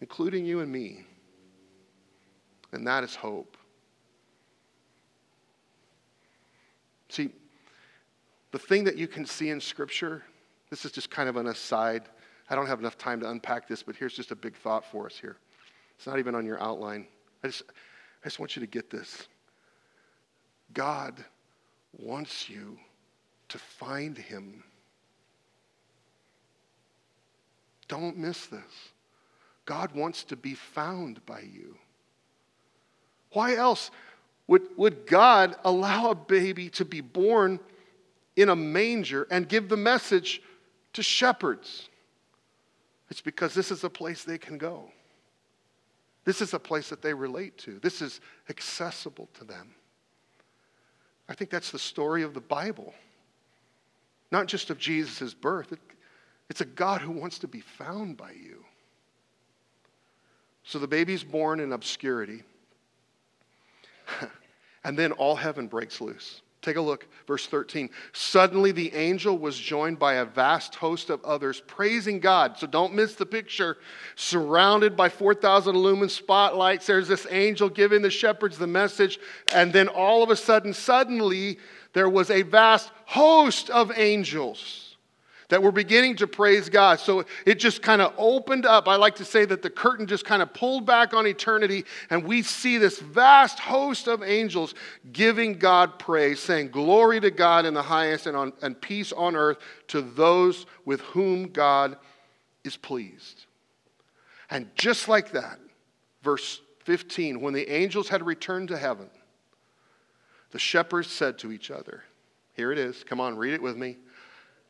including 0.00 0.46
you 0.46 0.60
and 0.60 0.72
me. 0.72 1.04
And 2.72 2.86
that 2.86 3.04
is 3.04 3.14
hope. 3.14 3.56
See, 7.08 7.30
the 8.52 8.58
thing 8.58 8.84
that 8.84 8.96
you 8.96 9.08
can 9.08 9.26
see 9.26 9.50
in 9.50 9.60
Scripture, 9.60 10.22
this 10.70 10.84
is 10.84 10.92
just 10.92 11.10
kind 11.10 11.28
of 11.28 11.36
an 11.36 11.46
aside. 11.46 12.08
I 12.48 12.54
don't 12.54 12.66
have 12.66 12.78
enough 12.78 12.98
time 12.98 13.20
to 13.20 13.30
unpack 13.30 13.68
this, 13.68 13.82
but 13.82 13.96
here's 13.96 14.14
just 14.14 14.30
a 14.30 14.36
big 14.36 14.56
thought 14.56 14.84
for 14.84 15.06
us 15.06 15.16
here. 15.18 15.36
It's 15.96 16.06
not 16.06 16.18
even 16.18 16.34
on 16.34 16.44
your 16.44 16.60
outline. 16.60 17.06
I 17.42 17.48
just, 17.48 17.62
I 18.22 18.26
just 18.26 18.38
want 18.38 18.56
you 18.56 18.60
to 18.60 18.66
get 18.66 18.90
this. 18.90 19.28
God 20.72 21.24
wants 21.98 22.48
you 22.48 22.78
to 23.48 23.58
find 23.58 24.16
him. 24.18 24.62
Don't 27.88 28.16
miss 28.16 28.46
this. 28.46 28.90
God 29.64 29.92
wants 29.94 30.24
to 30.24 30.36
be 30.36 30.54
found 30.54 31.24
by 31.26 31.40
you. 31.40 31.76
Why 33.32 33.54
else 33.54 33.90
Would, 34.48 34.62
would 34.76 35.06
God 35.06 35.56
allow 35.64 36.10
a 36.10 36.14
baby 36.14 36.68
to 36.70 36.84
be 36.84 37.00
born 37.00 37.58
in 38.36 38.48
a 38.48 38.56
manger 38.56 39.26
and 39.30 39.48
give 39.48 39.68
the 39.68 39.76
message 39.76 40.40
to 40.92 41.02
shepherds? 41.02 41.88
It's 43.10 43.20
because 43.20 43.54
this 43.54 43.70
is 43.70 43.84
a 43.84 43.90
place 43.90 44.24
they 44.24 44.38
can 44.38 44.58
go. 44.58 44.90
This 46.24 46.40
is 46.40 46.54
a 46.54 46.58
place 46.58 46.88
that 46.90 47.02
they 47.02 47.14
relate 47.14 47.56
to. 47.58 47.78
This 47.78 48.02
is 48.02 48.20
accessible 48.48 49.28
to 49.34 49.44
them. 49.44 49.74
I 51.28 51.34
think 51.34 51.50
that's 51.50 51.70
the 51.70 51.78
story 51.78 52.22
of 52.22 52.34
the 52.34 52.40
Bible. 52.40 52.94
Not 54.32 54.46
just 54.46 54.70
of 54.70 54.78
Jesus' 54.78 55.34
birth, 55.34 55.72
it's 56.48 56.60
a 56.60 56.64
God 56.64 57.00
who 57.00 57.12
wants 57.12 57.38
to 57.40 57.48
be 57.48 57.60
found 57.60 58.16
by 58.16 58.32
you. 58.32 58.64
So 60.64 60.78
the 60.80 60.88
baby's 60.88 61.22
born 61.22 61.60
in 61.60 61.72
obscurity. 61.72 62.42
and 64.86 64.96
then 64.96 65.10
all 65.10 65.34
heaven 65.34 65.66
breaks 65.66 66.00
loose. 66.00 66.42
Take 66.62 66.76
a 66.76 66.80
look, 66.80 67.08
verse 67.26 67.48
13. 67.48 67.90
Suddenly 68.12 68.70
the 68.70 68.94
angel 68.94 69.36
was 69.36 69.58
joined 69.58 69.98
by 69.98 70.14
a 70.14 70.24
vast 70.24 70.76
host 70.76 71.10
of 71.10 71.24
others 71.24 71.60
praising 71.66 72.20
God. 72.20 72.56
So 72.56 72.68
don't 72.68 72.94
miss 72.94 73.16
the 73.16 73.26
picture. 73.26 73.78
Surrounded 74.14 74.96
by 74.96 75.08
4,000 75.08 75.76
lumen 75.76 76.08
spotlights, 76.08 76.86
there's 76.86 77.08
this 77.08 77.26
angel 77.30 77.68
giving 77.68 78.00
the 78.00 78.10
shepherds 78.10 78.58
the 78.58 78.68
message. 78.68 79.18
And 79.52 79.72
then 79.72 79.88
all 79.88 80.22
of 80.22 80.30
a 80.30 80.36
sudden, 80.36 80.72
suddenly, 80.72 81.58
there 81.92 82.08
was 82.08 82.30
a 82.30 82.42
vast 82.42 82.92
host 83.06 83.70
of 83.70 83.90
angels 83.98 84.85
that 85.48 85.62
we're 85.62 85.70
beginning 85.70 86.16
to 86.16 86.26
praise 86.26 86.68
God. 86.68 86.98
So 86.98 87.24
it 87.44 87.56
just 87.56 87.82
kind 87.82 88.02
of 88.02 88.12
opened 88.18 88.66
up. 88.66 88.88
I 88.88 88.96
like 88.96 89.16
to 89.16 89.24
say 89.24 89.44
that 89.44 89.62
the 89.62 89.70
curtain 89.70 90.06
just 90.06 90.24
kind 90.24 90.42
of 90.42 90.52
pulled 90.52 90.86
back 90.86 91.14
on 91.14 91.26
eternity, 91.26 91.84
and 92.10 92.24
we 92.24 92.42
see 92.42 92.78
this 92.78 92.98
vast 92.98 93.58
host 93.58 94.08
of 94.08 94.22
angels 94.22 94.74
giving 95.12 95.58
God 95.58 95.98
praise, 95.98 96.40
saying, 96.40 96.70
Glory 96.70 97.20
to 97.20 97.30
God 97.30 97.64
in 97.64 97.74
the 97.74 97.82
highest 97.82 98.26
and, 98.26 98.36
on, 98.36 98.52
and 98.62 98.80
peace 98.80 99.12
on 99.12 99.36
earth 99.36 99.58
to 99.88 100.02
those 100.02 100.66
with 100.84 101.00
whom 101.02 101.48
God 101.48 101.96
is 102.64 102.76
pleased. 102.76 103.46
And 104.50 104.68
just 104.74 105.08
like 105.08 105.32
that, 105.32 105.58
verse 106.22 106.60
15, 106.84 107.40
when 107.40 107.54
the 107.54 107.68
angels 107.70 108.08
had 108.08 108.24
returned 108.24 108.68
to 108.68 108.76
heaven, 108.76 109.10
the 110.50 110.58
shepherds 110.58 111.10
said 111.10 111.38
to 111.38 111.52
each 111.52 111.70
other, 111.70 112.04
Here 112.54 112.72
it 112.72 112.78
is. 112.78 113.04
Come 113.04 113.20
on, 113.20 113.36
read 113.36 113.54
it 113.54 113.62
with 113.62 113.76
me. 113.76 113.96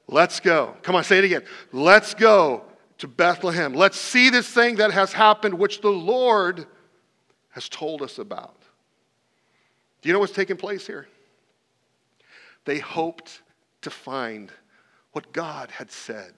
Let's 0.09 0.41
go. 0.41 0.77
Come 0.83 0.95
on, 0.95 1.05
say 1.05 1.19
it 1.19 1.25
again. 1.25 1.43
Let's 1.73 2.15
go 2.15 2.65
to 2.99 3.09
Bethlehem. 3.09 3.75
Let's 3.75 3.99
see 3.99 4.31
this 4.31 4.49
thing 4.49 4.77
that 4.77 4.93
has 4.93 5.13
happened, 5.13 5.55
which 5.55 5.81
the 5.81 5.91
Lord 5.91 6.67
has 7.51 7.69
told 7.69 8.03
us 8.03 8.19
about. 8.19 8.57
Do 10.03 10.09
you 10.09 10.13
know 10.13 10.21
what's 10.21 10.33
taking 10.33 10.57
place 10.57 10.87
here? 10.87 11.09
They 12.65 12.79
hoped 12.79 13.43
to 13.83 13.91
find 13.91 14.53
what 15.13 15.33
God 15.33 15.71
had 15.71 15.91
said. 15.91 16.35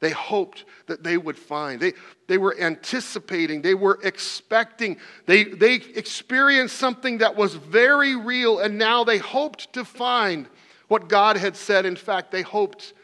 They 0.00 0.10
hoped 0.10 0.64
that 0.86 1.02
they 1.02 1.16
would 1.16 1.36
find. 1.36 1.80
They, 1.80 1.94
they 2.28 2.38
were 2.38 2.56
anticipating. 2.60 3.62
They 3.62 3.74
were 3.74 3.98
expecting. 4.04 4.98
They, 5.26 5.44
they 5.44 5.74
experienced 5.74 6.76
something 6.76 7.18
that 7.18 7.34
was 7.34 7.54
very 7.54 8.14
real, 8.14 8.60
and 8.60 8.78
now 8.78 9.02
they 9.02 9.18
hoped 9.18 9.72
to 9.72 9.84
find 9.84 10.48
what 10.88 11.08
God 11.08 11.36
had 11.36 11.56
said. 11.56 11.86
In 11.86 11.96
fact, 11.96 12.32
they 12.32 12.42
hoped 12.42 12.94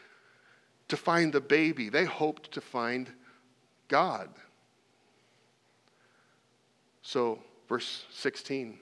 to 0.89 0.97
find 0.97 1.33
the 1.33 1.41
baby, 1.41 1.89
they 1.89 2.05
hoped 2.05 2.53
to 2.53 2.61
find 2.61 3.11
God. 3.89 4.29
So, 7.03 7.39
verse 7.69 8.05
16 8.11 8.79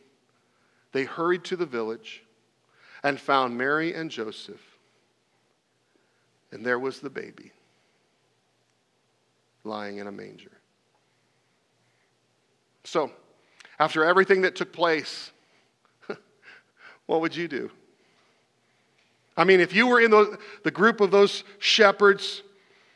they 0.93 1.05
hurried 1.05 1.43
to 1.45 1.57
the 1.57 1.65
village 1.65 2.23
and 3.03 3.19
found 3.19 3.57
Mary 3.57 3.95
and 3.95 4.11
Joseph, 4.11 4.61
and 6.53 6.65
there 6.65 6.79
was 6.79 7.01
the 7.01 7.09
baby 7.09 7.51
lying 9.65 9.99
in 9.99 10.07
a 10.07 10.12
manger. 10.12 10.53
So, 12.85 13.11
after 13.79 14.05
everything 14.05 14.43
that 14.43 14.55
took 14.55 14.73
place, 14.73 15.33
what 17.07 17.23
would 17.23 17.35
you 17.35 17.49
do? 17.49 17.71
I 19.37 19.45
mean, 19.45 19.61
if 19.61 19.75
you 19.75 19.87
were 19.87 20.01
in 20.01 20.11
the, 20.11 20.38
the 20.62 20.71
group 20.71 21.01
of 21.01 21.11
those 21.11 21.45
shepherds 21.59 22.42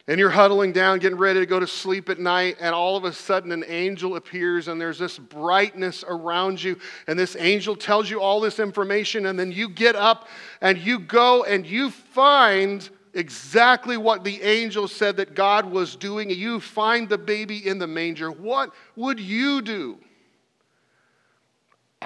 and 0.09 0.20
you're 0.20 0.31
huddling 0.31 0.72
down, 0.72 0.99
getting 1.01 1.18
ready 1.18 1.40
to 1.40 1.46
go 1.46 1.59
to 1.59 1.66
sleep 1.66 2.09
at 2.09 2.18
night, 2.18 2.59
and 2.61 2.75
all 2.75 2.96
of 2.96 3.05
a 3.05 3.12
sudden 3.12 3.51
an 3.51 3.64
angel 3.66 4.16
appears 4.16 4.68
and 4.68 4.81
there's 4.81 4.99
this 4.99 5.18
brightness 5.18 6.05
around 6.07 6.62
you, 6.62 6.79
and 7.07 7.18
this 7.18 7.37
angel 7.38 7.75
tells 7.75 8.09
you 8.09 8.20
all 8.20 8.40
this 8.40 8.61
information, 8.61 9.27
and 9.27 9.38
then 9.38 9.51
you 9.51 9.68
get 9.68 9.96
up 9.96 10.29
and 10.61 10.79
you 10.79 11.01
go 11.01 11.42
and 11.44 11.66
you 11.66 11.90
find 11.90 12.88
exactly 13.14 13.96
what 13.96 14.22
the 14.22 14.42
angel 14.42 14.87
said 14.87 15.16
that 15.16 15.35
God 15.35 15.64
was 15.64 15.96
doing, 15.96 16.31
you 16.31 16.61
find 16.61 17.09
the 17.09 17.18
baby 17.18 17.66
in 17.66 17.79
the 17.79 17.87
manger. 17.87 18.31
What 18.31 18.72
would 18.94 19.18
you 19.18 19.62
do? 19.62 19.99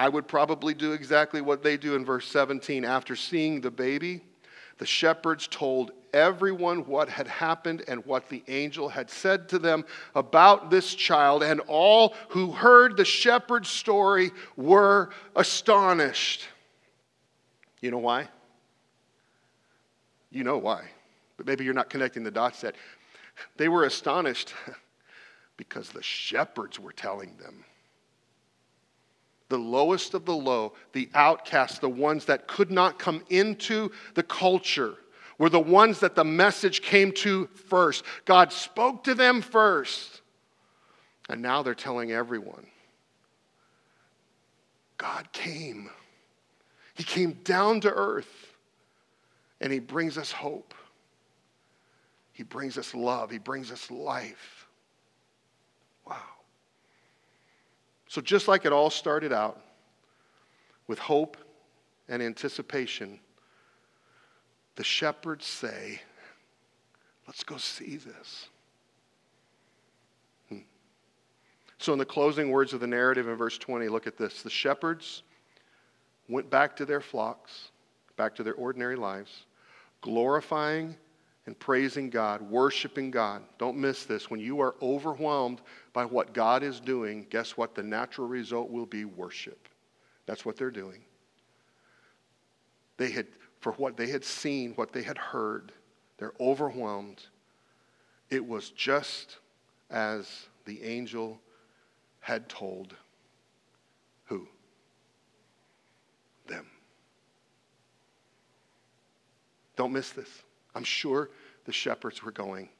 I 0.01 0.09
would 0.09 0.27
probably 0.27 0.73
do 0.73 0.93
exactly 0.93 1.43
what 1.43 1.63
they 1.63 1.77
do 1.77 1.95
in 1.95 2.07
verse 2.07 2.27
17. 2.29 2.87
After 2.87 3.15
seeing 3.15 3.61
the 3.61 3.71
baby, 3.71 4.23
the 4.79 4.87
shepherds 4.87 5.47
told 5.47 5.91
everyone 6.15 6.87
what 6.87 7.11
had 7.11 7.29
happened 7.29 7.85
and 7.87 8.03
what 8.07 8.31
the 8.31 8.43
angel 8.49 8.89
had 8.89 9.11
said 9.11 9.47
to 9.51 9.59
them 9.59 9.85
about 10.15 10.71
this 10.71 10.95
child, 10.95 11.43
and 11.43 11.61
all 11.67 12.15
who 12.31 12.51
heard 12.51 12.97
the 12.97 13.05
shepherd's 13.05 13.69
story 13.69 14.31
were 14.57 15.11
astonished. 15.37 16.49
You 17.83 17.91
know 17.91 17.99
why? 17.99 18.27
You 20.31 20.45
know 20.45 20.57
why, 20.57 20.89
but 21.37 21.45
maybe 21.45 21.67
you're 21.67 21.75
not 21.75 21.91
connecting 21.91 22.25
the 22.25 22.31
dots 22.31 22.63
yet. 22.63 22.75
They 23.59 23.69
were 23.69 23.85
astonished 23.85 24.55
because 25.59 25.91
the 25.91 26.03
shepherds 26.03 26.81
were 26.81 26.93
telling 26.93 27.37
them 27.37 27.67
the 29.51 29.59
lowest 29.59 30.15
of 30.15 30.25
the 30.25 30.35
low, 30.35 30.73
the 30.93 31.11
outcasts, 31.13 31.81
the 31.81 31.89
ones 31.89 32.25
that 32.25 32.49
could 32.49 32.71
not 32.71 32.99
come 32.99 33.23
into 33.29 33.91
the 34.15 34.23
culture, 34.23 34.95
were 35.39 35.51
the 35.51 35.61
ones 35.61 36.01
that 36.01 36.15
the 36.15 36.25
message 36.25 36.83
came 36.83 37.13
to 37.13 37.47
first. 37.69 38.05
God 38.25 38.53
spoke 38.53 39.05
to 39.05 39.15
them 39.15 39.43
first. 39.43 40.23
And 41.29 41.43
now 41.43 41.63
they're 41.63 41.75
telling 41.75 42.13
everyone. 42.13 42.67
God 44.97 45.31
came. 45.33 45.91
He 46.95 47.05
came 47.05 47.33
down 47.45 47.81
to 47.83 47.91
earth 47.91 48.55
and 49.61 49.73
He 49.73 49.79
brings 49.79 50.19
us 50.19 50.31
hope. 50.31 50.75
He 52.33 52.43
brings 52.43 52.79
us 52.79 52.95
love. 52.95 53.31
He 53.31 53.39
brings 53.39 53.73
us 53.73 53.91
life. 53.91 54.60
So, 58.11 58.20
just 58.20 58.49
like 58.49 58.64
it 58.64 58.73
all 58.73 58.90
started 58.90 59.33
out 59.33 59.62
with 60.88 60.99
hope 60.99 61.37
and 62.09 62.20
anticipation, 62.20 63.20
the 64.75 64.83
shepherds 64.83 65.46
say, 65.46 66.03
Let's 67.29 67.44
go 67.44 67.57
see 67.57 67.99
this. 67.99 68.49
Hmm. 70.49 70.59
So, 71.79 71.92
in 71.92 72.01
the 72.01 72.05
closing 72.05 72.51
words 72.51 72.73
of 72.73 72.81
the 72.81 72.87
narrative 72.88 73.29
in 73.29 73.37
verse 73.37 73.57
20, 73.59 73.87
look 73.87 74.09
at 74.09 74.16
this. 74.16 74.42
The 74.42 74.51
shepherds 74.51 75.23
went 76.29 76.51
back 76.51 76.75
to 76.79 76.85
their 76.85 77.01
flocks, 77.01 77.70
back 78.16 78.35
to 78.35 78.42
their 78.42 78.55
ordinary 78.55 78.96
lives, 78.96 79.44
glorifying 80.01 80.96
and 81.46 81.59
praising 81.59 82.11
God, 82.11 82.42
worshiping 82.42 83.11
God. 83.11 83.42
Don't 83.59 83.76
miss 83.76 84.05
this. 84.05 84.31
When 84.31 84.40
you 84.40 84.61
are 84.61 84.74
overwhelmed 84.83 85.61
by 85.92 86.05
what 86.05 86.35
God 86.35 86.62
is 86.62 86.81
doing, 86.81 87.26
guess 87.31 87.57
what? 87.57 87.74
The 87.74 87.83
natural 87.83 88.29
result 88.29 88.70
will 88.70 88.87
be 88.87 89.05
worship. 89.05 89.68
That's 90.26 90.44
what 90.44 90.57
they're 90.57 90.70
doing. 90.70 91.03
They 92.98 93.11
had, 93.11 93.26
for 93.61 93.72
what 93.72 93.96
they 93.96 94.09
had 94.09 94.24
seen, 94.24 94.74
what 94.74 94.92
they 94.92 95.03
had 95.03 95.18
heard, 95.18 95.72
they're 96.18 96.35
overwhelmed. 96.38 97.22
It 98.29 98.46
was 98.46 98.70
just 98.70 99.38
as 99.90 100.29
the 100.66 100.83
angel 100.83 101.40
had 102.20 102.48
told 102.48 102.94
who? 104.26 104.46
Them. 106.46 106.66
Don't 109.76 109.92
miss 109.92 110.11
this. 110.11 110.29
I'm 110.81 110.85
sure 110.85 111.29
the 111.66 111.73
shepherds 111.75 112.23
were 112.23 112.33
going, 112.33 112.71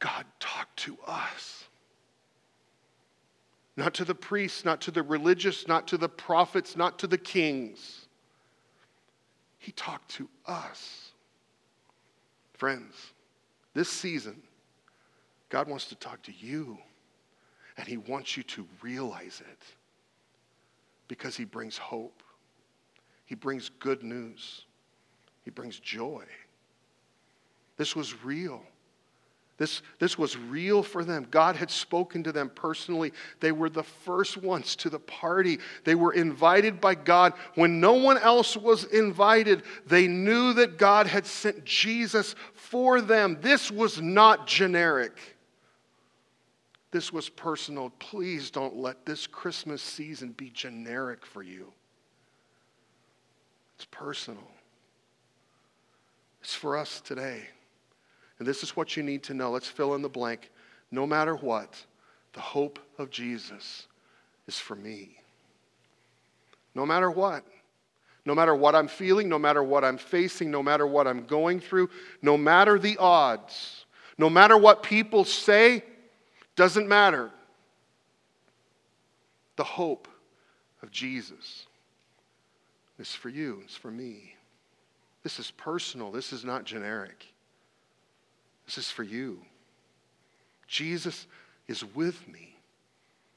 God 0.00 0.24
talked 0.40 0.76
to 0.80 0.98
us. 1.06 1.66
Not 3.76 3.94
to 3.94 4.04
the 4.04 4.16
priests, 4.16 4.64
not 4.64 4.80
to 4.80 4.90
the 4.90 5.04
religious, 5.04 5.68
not 5.68 5.86
to 5.88 5.96
the 5.96 6.08
prophets, 6.08 6.76
not 6.76 6.98
to 6.98 7.06
the 7.06 7.16
kings. 7.16 8.06
He 9.58 9.70
talked 9.70 10.10
to 10.16 10.28
us. 10.46 11.12
Friends, 12.54 12.92
this 13.72 13.88
season, 13.88 14.42
God 15.48 15.68
wants 15.68 15.86
to 15.90 15.94
talk 15.94 16.22
to 16.24 16.32
you, 16.32 16.76
and 17.76 17.86
He 17.86 17.98
wants 17.98 18.36
you 18.36 18.42
to 18.42 18.66
realize 18.82 19.40
it. 19.48 19.62
because 21.08 21.36
he 21.36 21.44
brings 21.44 21.76
hope. 21.78 22.22
He 23.26 23.34
brings 23.34 23.68
good 23.68 24.02
news. 24.02 24.64
He 25.44 25.50
brings 25.50 25.78
joy. 25.78 26.24
This 27.76 27.96
was 27.96 28.22
real. 28.24 28.62
This, 29.58 29.82
this 29.98 30.18
was 30.18 30.36
real 30.36 30.82
for 30.82 31.04
them. 31.04 31.26
God 31.30 31.56
had 31.56 31.70
spoken 31.70 32.24
to 32.24 32.32
them 32.32 32.50
personally. 32.54 33.12
They 33.38 33.52
were 33.52 33.68
the 33.70 33.82
first 33.82 34.36
ones 34.36 34.74
to 34.76 34.90
the 34.90 34.98
party. 34.98 35.58
They 35.84 35.94
were 35.94 36.14
invited 36.14 36.80
by 36.80 36.96
God. 36.96 37.34
When 37.54 37.78
no 37.78 37.92
one 37.92 38.18
else 38.18 38.56
was 38.56 38.84
invited, 38.84 39.62
they 39.86 40.08
knew 40.08 40.52
that 40.54 40.78
God 40.78 41.06
had 41.06 41.26
sent 41.26 41.64
Jesus 41.64 42.34
for 42.54 43.00
them. 43.00 43.38
This 43.40 43.70
was 43.70 44.00
not 44.00 44.46
generic, 44.46 45.12
this 46.90 47.12
was 47.12 47.28
personal. 47.28 47.90
Please 47.98 48.50
don't 48.50 48.76
let 48.76 49.06
this 49.06 49.26
Christmas 49.26 49.80
season 49.80 50.32
be 50.32 50.50
generic 50.50 51.24
for 51.24 51.42
you. 51.42 51.72
It's 53.76 53.86
personal, 53.90 54.50
it's 56.42 56.54
for 56.54 56.76
us 56.76 57.00
today. 57.00 57.40
And 58.38 58.48
this 58.48 58.64
is 58.64 58.76
what 58.76 58.96
you 58.96 59.02
need 59.02 59.22
to 59.24 59.34
know. 59.34 59.50
Let's 59.50 59.68
fill 59.68 59.94
in 59.94 60.02
the 60.02 60.08
blank. 60.08 60.50
No 60.90 61.06
matter 61.06 61.36
what, 61.36 61.84
the 62.32 62.40
hope 62.40 62.80
of 62.98 63.10
Jesus 63.10 63.86
is 64.48 64.58
for 64.58 64.74
me. 64.74 65.16
No 66.74 66.84
matter 66.84 67.10
what. 67.10 67.44
No 68.24 68.34
matter 68.34 68.54
what 68.54 68.74
I'm 68.74 68.88
feeling, 68.88 69.28
no 69.28 69.38
matter 69.38 69.62
what 69.62 69.84
I'm 69.84 69.98
facing, 69.98 70.50
no 70.50 70.62
matter 70.62 70.86
what 70.86 71.06
I'm 71.06 71.24
going 71.26 71.60
through, 71.60 71.90
no 72.20 72.36
matter 72.36 72.78
the 72.78 72.96
odds, 72.98 73.84
no 74.18 74.30
matter 74.30 74.56
what 74.56 74.82
people 74.82 75.24
say, 75.24 75.84
doesn't 76.54 76.88
matter. 76.88 77.30
The 79.56 79.64
hope 79.64 80.08
of 80.82 80.90
Jesus 80.90 81.66
is 82.98 83.12
for 83.12 83.28
you, 83.28 83.60
it's 83.64 83.76
for 83.76 83.90
me. 83.90 84.34
This 85.22 85.38
is 85.38 85.50
personal, 85.52 86.10
this 86.10 86.32
is 86.32 86.44
not 86.44 86.64
generic. 86.64 87.26
This 88.66 88.78
is 88.78 88.90
for 88.90 89.02
you. 89.02 89.40
Jesus 90.66 91.26
is 91.68 91.84
with 91.94 92.26
me. 92.28 92.56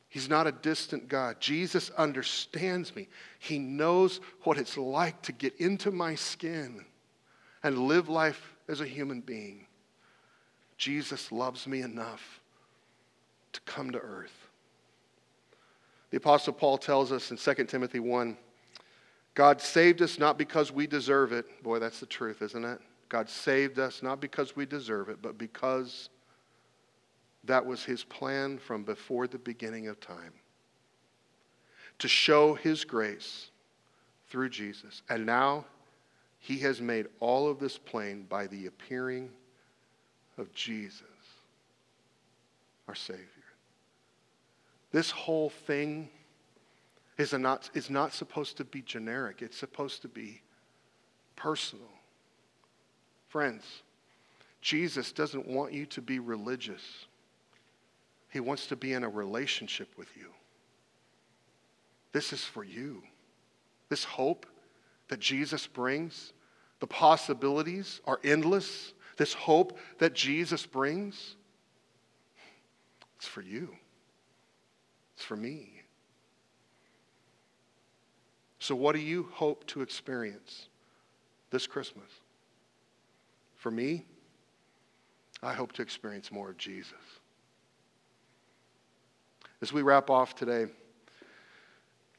He's 0.10 0.30
not 0.30 0.48
a 0.48 0.52
distant 0.54 1.10
God. 1.10 1.42
Jesus 1.42 1.90
understands 1.98 2.96
me. 2.96 3.10
He 3.40 3.60
knows 3.60 4.22
what 4.44 4.58
it's 4.58 4.78
like 4.78 5.22
to 5.24 5.34
get 5.34 5.54
into 5.58 5.92
my 5.92 6.16
skin 6.16 6.86
and 7.64 7.88
live 7.88 8.08
life 8.08 8.54
as 8.70 8.80
a 8.80 8.86
human 8.86 9.20
being. 9.20 9.66
Jesus 10.78 11.32
loves 11.32 11.68
me 11.68 11.82
enough 11.82 12.40
to 13.52 13.62
come 13.62 13.92
to 13.92 14.00
earth. 14.00 14.48
The 16.12 16.18
Apostle 16.18 16.54
Paul 16.54 16.78
tells 16.78 17.12
us 17.12 17.32
in 17.32 17.38
2 17.38 17.66
Timothy 17.66 18.00
1 18.00 18.38
God 19.36 19.62
saved 19.62 20.02
us 20.02 20.18
not 20.18 20.38
because 20.38 20.72
we 20.72 20.88
deserve 20.88 21.34
it. 21.34 21.62
Boy, 21.62 21.80
that's 21.80 22.00
the 22.00 22.06
truth, 22.06 22.42
isn't 22.42 22.64
it? 22.64 22.80
God 23.10 23.30
saved 23.30 23.78
us 23.78 24.02
not 24.02 24.20
because 24.22 24.56
we 24.56 24.66
deserve 24.66 25.10
it, 25.10 25.22
but 25.22 25.38
because 25.38 26.10
that 27.44 27.66
was 27.66 27.84
his 27.84 28.04
plan 28.04 28.58
from 28.58 28.84
before 28.84 29.28
the 29.28 29.38
beginning 29.38 29.88
of 29.88 30.00
time. 30.00 30.34
To 32.00 32.08
show 32.08 32.56
his 32.56 32.84
grace 32.84 33.52
through 34.30 34.50
Jesus. 34.50 35.02
And 35.10 35.26
now 35.26 35.66
he 36.40 36.58
has 36.60 36.82
made 36.82 37.08
all 37.20 37.50
of 37.50 37.60
this 37.60 37.78
plain 37.78 38.24
by 38.30 38.48
the 38.48 38.68
appearing 38.68 39.30
of 40.38 40.52
Jesus, 40.54 41.04
our 42.88 42.96
Savior. 42.96 43.26
This 44.92 45.12
whole 45.12 45.50
thing 45.50 46.10
is, 47.18 47.34
not, 47.34 47.70
is 47.74 47.90
not 47.90 48.14
supposed 48.14 48.58
to 48.58 48.66
be 48.66 48.82
generic, 48.82 49.42
it's 49.42 49.58
supposed 49.58 50.02
to 50.02 50.08
be 50.08 50.42
personal. 51.36 51.90
Friends, 53.28 53.64
Jesus 54.62 55.12
doesn't 55.12 55.48
want 55.48 55.74
you 55.74 55.86
to 55.88 56.02
be 56.02 56.20
religious. 56.20 57.06
He 58.32 58.40
wants 58.40 58.68
to 58.68 58.76
be 58.76 58.94
in 58.94 59.04
a 59.04 59.10
relationship 59.10 59.90
with 59.98 60.10
you. 60.18 60.28
This 62.12 62.34
is 62.34 62.44
for 62.44 62.64
you. 62.64 63.04
This 63.90 64.04
hope 64.04 64.46
that 65.08 65.20
Jesus 65.20 65.68
brings, 65.68 66.34
the 66.80 66.88
possibilities 66.88 68.02
are 68.06 68.20
endless. 68.24 68.94
This 69.18 69.34
hope 69.34 69.78
that 70.00 70.14
Jesus 70.14 70.66
brings, 70.66 71.36
it's 73.18 73.28
for 73.28 73.42
you. 73.42 73.70
It's 75.16 75.24
for 75.24 75.38
me. 75.38 75.75
So, 78.66 78.74
what 78.74 78.96
do 78.96 79.00
you 79.00 79.30
hope 79.32 79.68
to 79.68 79.84
experience 79.84 80.70
this 81.52 81.68
Christmas? 81.68 82.10
For 83.54 83.70
me, 83.70 84.06
I 85.44 85.54
hope 85.54 85.74
to 85.74 85.84
experience 85.84 86.32
more 86.32 86.50
of 86.50 86.58
Jesus. 86.58 86.94
As 89.62 89.72
we 89.72 89.84
wrap 89.84 90.10
off 90.10 90.34
today, 90.34 90.66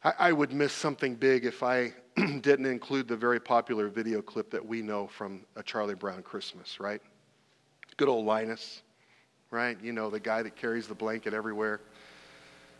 I, 0.05 0.13
I 0.21 0.33
would 0.33 0.53
miss 0.53 0.73
something 0.73 1.17
big 1.17 1.47
if 1.47 1.65
I 1.65 1.93
didn't 2.17 2.67
include 2.67 3.09
the 3.09 3.17
very 3.17 3.41
popular 3.41 3.89
video 3.89 4.23
clip 4.23 4.49
that 4.51 4.65
we 4.65 4.83
know 4.83 5.09
from 5.09 5.45
a 5.57 5.65
Charlie 5.65 5.97
Brown 5.97 6.23
Christmas, 6.23 6.79
right? 6.79 7.03
Good 7.97 8.09
old 8.09 8.25
Linus, 8.25 8.83
right? 9.51 9.77
You 9.83 9.93
know, 9.93 10.11
the 10.11 10.21
guy 10.21 10.45
that 10.45 10.55
carries 10.55 10.87
the 10.87 10.95
blanket 10.95 11.35
everywhere. 11.35 11.81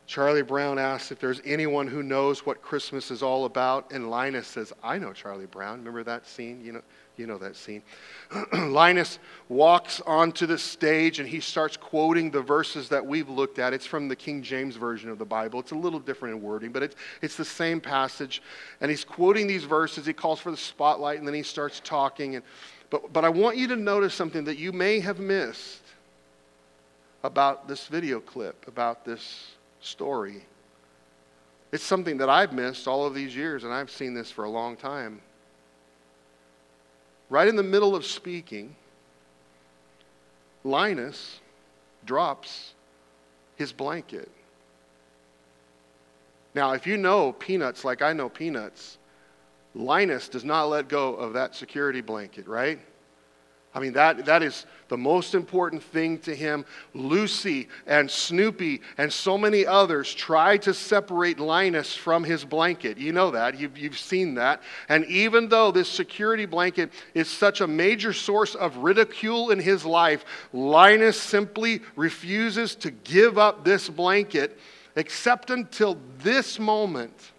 Charlie 0.07 0.43
Brown 0.43 0.79
asks 0.79 1.11
if 1.11 1.19
there's 1.19 1.41
anyone 1.45 1.89
who 1.89 2.03
knows 2.03 2.47
what 2.47 2.63
Christmas 2.63 3.11
is 3.11 3.23
all 3.23 3.45
about, 3.45 3.91
and 3.91 4.09
Linus 4.09 4.47
says, 4.47 4.73
I 4.83 4.99
know 4.99 5.13
Charlie 5.13 5.47
Brown. 5.47 5.79
Remember 5.79 6.05
that 6.05 6.27
scene? 6.27 6.65
You 6.65 6.73
know, 6.73 6.83
you 7.17 7.27
know 7.27 7.39
that 7.39 7.57
scene. 7.57 7.83
Linus 8.53 9.19
walks 9.49 10.01
onto 10.07 10.47
the 10.47 10.59
stage 10.59 11.19
and 11.19 11.29
he 11.29 11.41
starts 11.41 11.77
quoting 11.77 12.31
the 12.31 12.41
verses 12.41 12.89
that 12.91 13.05
we've 13.05 13.29
looked 13.29 13.59
at. 13.59 13.73
It's 13.73 13.87
from 13.87 14.07
the 14.07 14.15
King 14.15 14.43
James 14.43 14.77
Version 14.77 15.11
of 15.11 15.19
the 15.19 15.25
Bible. 15.25 15.59
It's 15.59 15.73
a 15.73 15.77
little 15.77 16.01
different 16.01 16.37
in 16.37 16.43
wording, 16.43 16.71
but 16.71 16.85
it's, 16.85 16.97
it's 17.21 17.37
the 17.37 17.45
same 17.45 17.81
passage. 17.81 18.43
And 18.81 18.91
he's 18.91 19.05
quoting 19.05 19.47
these 19.47 19.65
verses. 19.65 20.07
He 20.07 20.13
calls 20.13 20.39
for 20.39 20.53
the 20.53 20.57
spotlight 20.57 21.19
and 21.19 21.27
then 21.27 21.35
he 21.35 21.43
starts 21.43 21.81
talking. 21.81 22.37
And, 22.37 22.45
but, 22.91 23.13
but 23.13 23.25
I 23.25 23.29
want 23.29 23.57
you 23.57 23.67
to 23.69 23.77
notice 23.77 24.15
something 24.15 24.45
that 24.45 24.59
you 24.59 24.71
may 24.73 25.01
have 25.01 25.19
missed 25.19 25.83
about 27.25 27.67
this 27.67 27.87
video 27.89 28.21
clip, 28.21 28.69
about 28.69 29.05
this 29.05 29.56
story. 29.87 30.45
It's 31.73 31.85
something 31.85 32.19
that 32.19 32.29
I've 32.29 32.53
missed 32.53 32.87
all 32.87 33.07
of 33.07 33.15
these 33.15 33.35
years, 33.35 33.65
and 33.65 33.73
I've 33.73 33.91
seen 33.91 34.15
this 34.15 34.31
for 34.31 34.45
a 34.45 34.51
long 34.51 34.77
time 34.77 35.21
right 37.29 37.49
in 37.49 37.57
the 37.57 37.63
middle 37.63 37.95
of 37.95 38.05
speaking, 38.05 38.77
Linus 40.65 41.41
drops 42.05 42.75
his 43.57 43.73
blanket. 43.73 44.31
Now, 46.55 46.73
if 46.73 46.87
you 46.87 46.97
know 46.97 47.33
peanuts 47.33 47.85
like 47.85 48.03
I 48.03 48.13
know 48.13 48.29
peanuts, 48.29 48.99
Linus 49.75 50.29
does 50.29 50.45
not 50.45 50.65
let 50.65 50.89
go 50.89 51.15
of 51.15 51.35
that 51.35 51.55
security 51.55 52.01
blanket, 52.01 52.47
right? 52.47 52.81
I 53.77 53.79
mean, 53.79 53.93
that, 53.93 54.25
that 54.25 54.43
is 54.43 54.65
the 54.89 54.97
most 54.97 55.35
important 55.35 55.83
thing 55.83 56.19
to 56.21 56.35
him. 56.35 56.65
Lucy 56.95 57.69
and 57.87 58.11
Snoopy 58.11 58.81
and 58.97 59.13
so 59.13 59.37
many 59.37 59.67
others 59.67 60.15
try 60.15 60.57
to 60.57 60.73
separate 60.73 61.39
Linus 61.39 61.95
from 61.95 62.25
his 62.25 62.43
blanket. 62.43 62.97
You 62.97 63.13
know 63.13 63.33
that. 63.33 63.61
You've, 63.61 63.77
you've 63.77 63.99
seen 63.99 64.37
that. 64.37 64.63
And 64.89 65.05
even 65.05 65.51
though 65.51 65.73
this 65.73 65.91
security 65.91 66.47
blanket 66.47 66.91
is 67.13 67.29
such 67.29 67.61
a 67.61 67.67
major 67.67 68.15
source 68.15 68.55
of 68.55 68.79
ridicule 68.79 69.51
in 69.51 69.59
his 69.59 69.85
life, 69.85 70.25
Linus 70.55 71.21
simply 71.21 71.83
refuses 71.97 72.77
to 72.77 72.91
give 72.91 73.37
up 73.37 73.63
this 73.63 73.91
blanket 73.91 74.59
except 74.97 75.51
until 75.51 75.99
this 76.21 76.59
moment. 76.59 77.33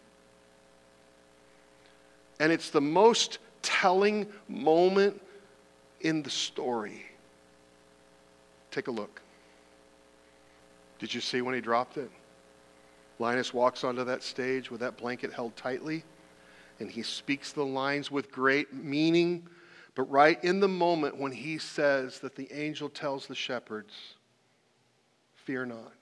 And 2.40 2.52
it's 2.52 2.70
the 2.70 2.80
most 2.80 3.40
telling 3.64 4.28
moment 4.48 5.20
in 6.02 6.24
the 6.24 6.30
story. 6.30 7.06
Take 8.72 8.88
a 8.88 8.92
look. 8.92 9.22
Did 11.00 11.14
you 11.14 11.22
see 11.22 11.42
when 11.42 11.56
he 11.56 11.62
dropped 11.62 11.98
it? 11.98 12.12
Linus 13.20 13.54
walks 13.54 13.84
onto 13.84 14.04
that 14.04 14.24
stage 14.24 14.70
with 14.70 14.82
that 14.82 14.98
blanket 14.98 15.34
held 15.34 15.56
tightly, 15.56 16.04
and 16.80 16.90
he 16.90 17.02
speaks 17.02 17.52
the 17.52 17.66
lines 17.66 18.12
with 18.12 18.32
great 18.32 18.74
meaning. 18.74 19.48
But 19.96 20.04
right 20.12 20.44
in 20.44 20.60
the 20.60 20.68
moment 20.68 21.18
when 21.18 21.32
he 21.32 21.58
says 21.58 22.20
that 22.20 22.36
the 22.36 22.52
angel 22.52 22.90
tells 22.90 23.26
the 23.26 23.36
shepherds, 23.36 23.94
Fear 25.34 25.68
not, 25.68 25.94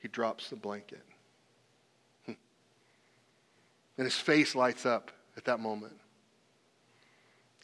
he 0.00 0.08
drops 0.08 0.50
the 0.50 0.56
blanket. 0.56 1.04
Hmm. 2.26 2.32
And 3.96 4.04
his 4.04 4.16
face 4.16 4.54
lights 4.54 4.84
up 4.84 5.12
at 5.36 5.44
that 5.44 5.60
moment. 5.60 5.94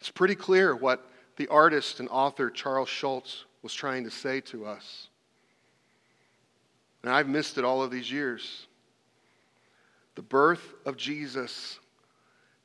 It's 0.04 0.10
pretty 0.10 0.34
clear 0.34 0.76
what 0.76 1.08
the 1.36 1.48
artist 1.48 1.98
and 1.98 2.10
author 2.10 2.50
Charles 2.50 2.90
Schulz 2.90 3.46
was 3.62 3.72
trying 3.72 4.04
to 4.04 4.10
say 4.10 4.42
to 4.42 4.66
us. 4.66 5.08
And 7.02 7.10
I've 7.10 7.26
missed 7.26 7.56
it 7.56 7.64
all 7.64 7.82
of 7.82 7.90
these 7.90 8.12
years. 8.12 8.66
The 10.14 10.20
birth 10.20 10.74
of 10.84 10.98
Jesus 10.98 11.80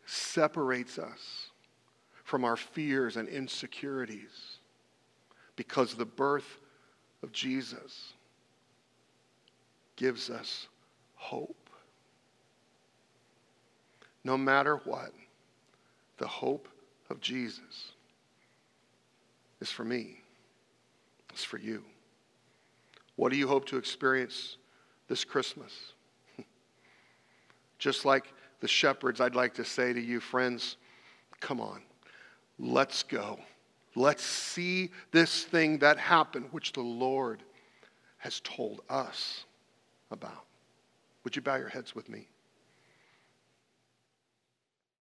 separates 0.06 1.00
us 1.00 1.48
from 2.26 2.44
our 2.44 2.58
fears 2.58 3.16
and 3.16 3.30
insecurities 3.30 4.58
because 5.56 5.94
the 5.94 6.04
birth 6.04 6.60
of 7.24 7.32
Jesus 7.32 8.16
gives 9.96 10.30
us 10.30 10.68
hope. 11.16 11.70
No 14.26 14.38
matter 14.38 14.82
what, 14.84 15.14
the 16.18 16.28
hope 16.28 16.68
of 17.10 17.20
Jesus 17.20 17.92
is 19.60 19.72
for 19.72 19.84
me, 19.84 20.22
it's 21.32 21.44
for 21.44 21.58
you. 21.58 21.84
What 23.16 23.32
do 23.32 23.38
you 23.38 23.48
hope 23.48 23.66
to 23.66 23.78
experience 23.78 24.58
this 25.08 25.26
Christmas? 25.26 25.74
Just 27.80 28.06
like 28.06 28.34
the 28.62 28.68
shepherds, 28.68 29.20
I'd 29.20 29.36
like 29.36 29.54
to 29.56 29.66
say 29.66 29.92
to 29.92 30.00
you, 30.00 30.20
friends, 30.20 30.78
come 31.40 31.60
on, 31.60 31.82
let's 32.58 33.04
go. 33.04 33.40
Let's 33.96 34.24
see 34.24 34.92
this 35.12 35.44
thing 35.44 35.80
that 35.80 35.98
happened, 35.98 36.48
which 36.52 36.74
the 36.74 36.82
Lord 36.82 37.44
has 38.18 38.40
told 38.42 38.82
us 38.90 39.46
about. 40.12 40.46
Would 41.24 41.36
you 41.36 41.42
bow 41.42 41.56
your 41.56 41.70
heads 41.70 41.96
with 41.96 42.08
me? 42.10 42.28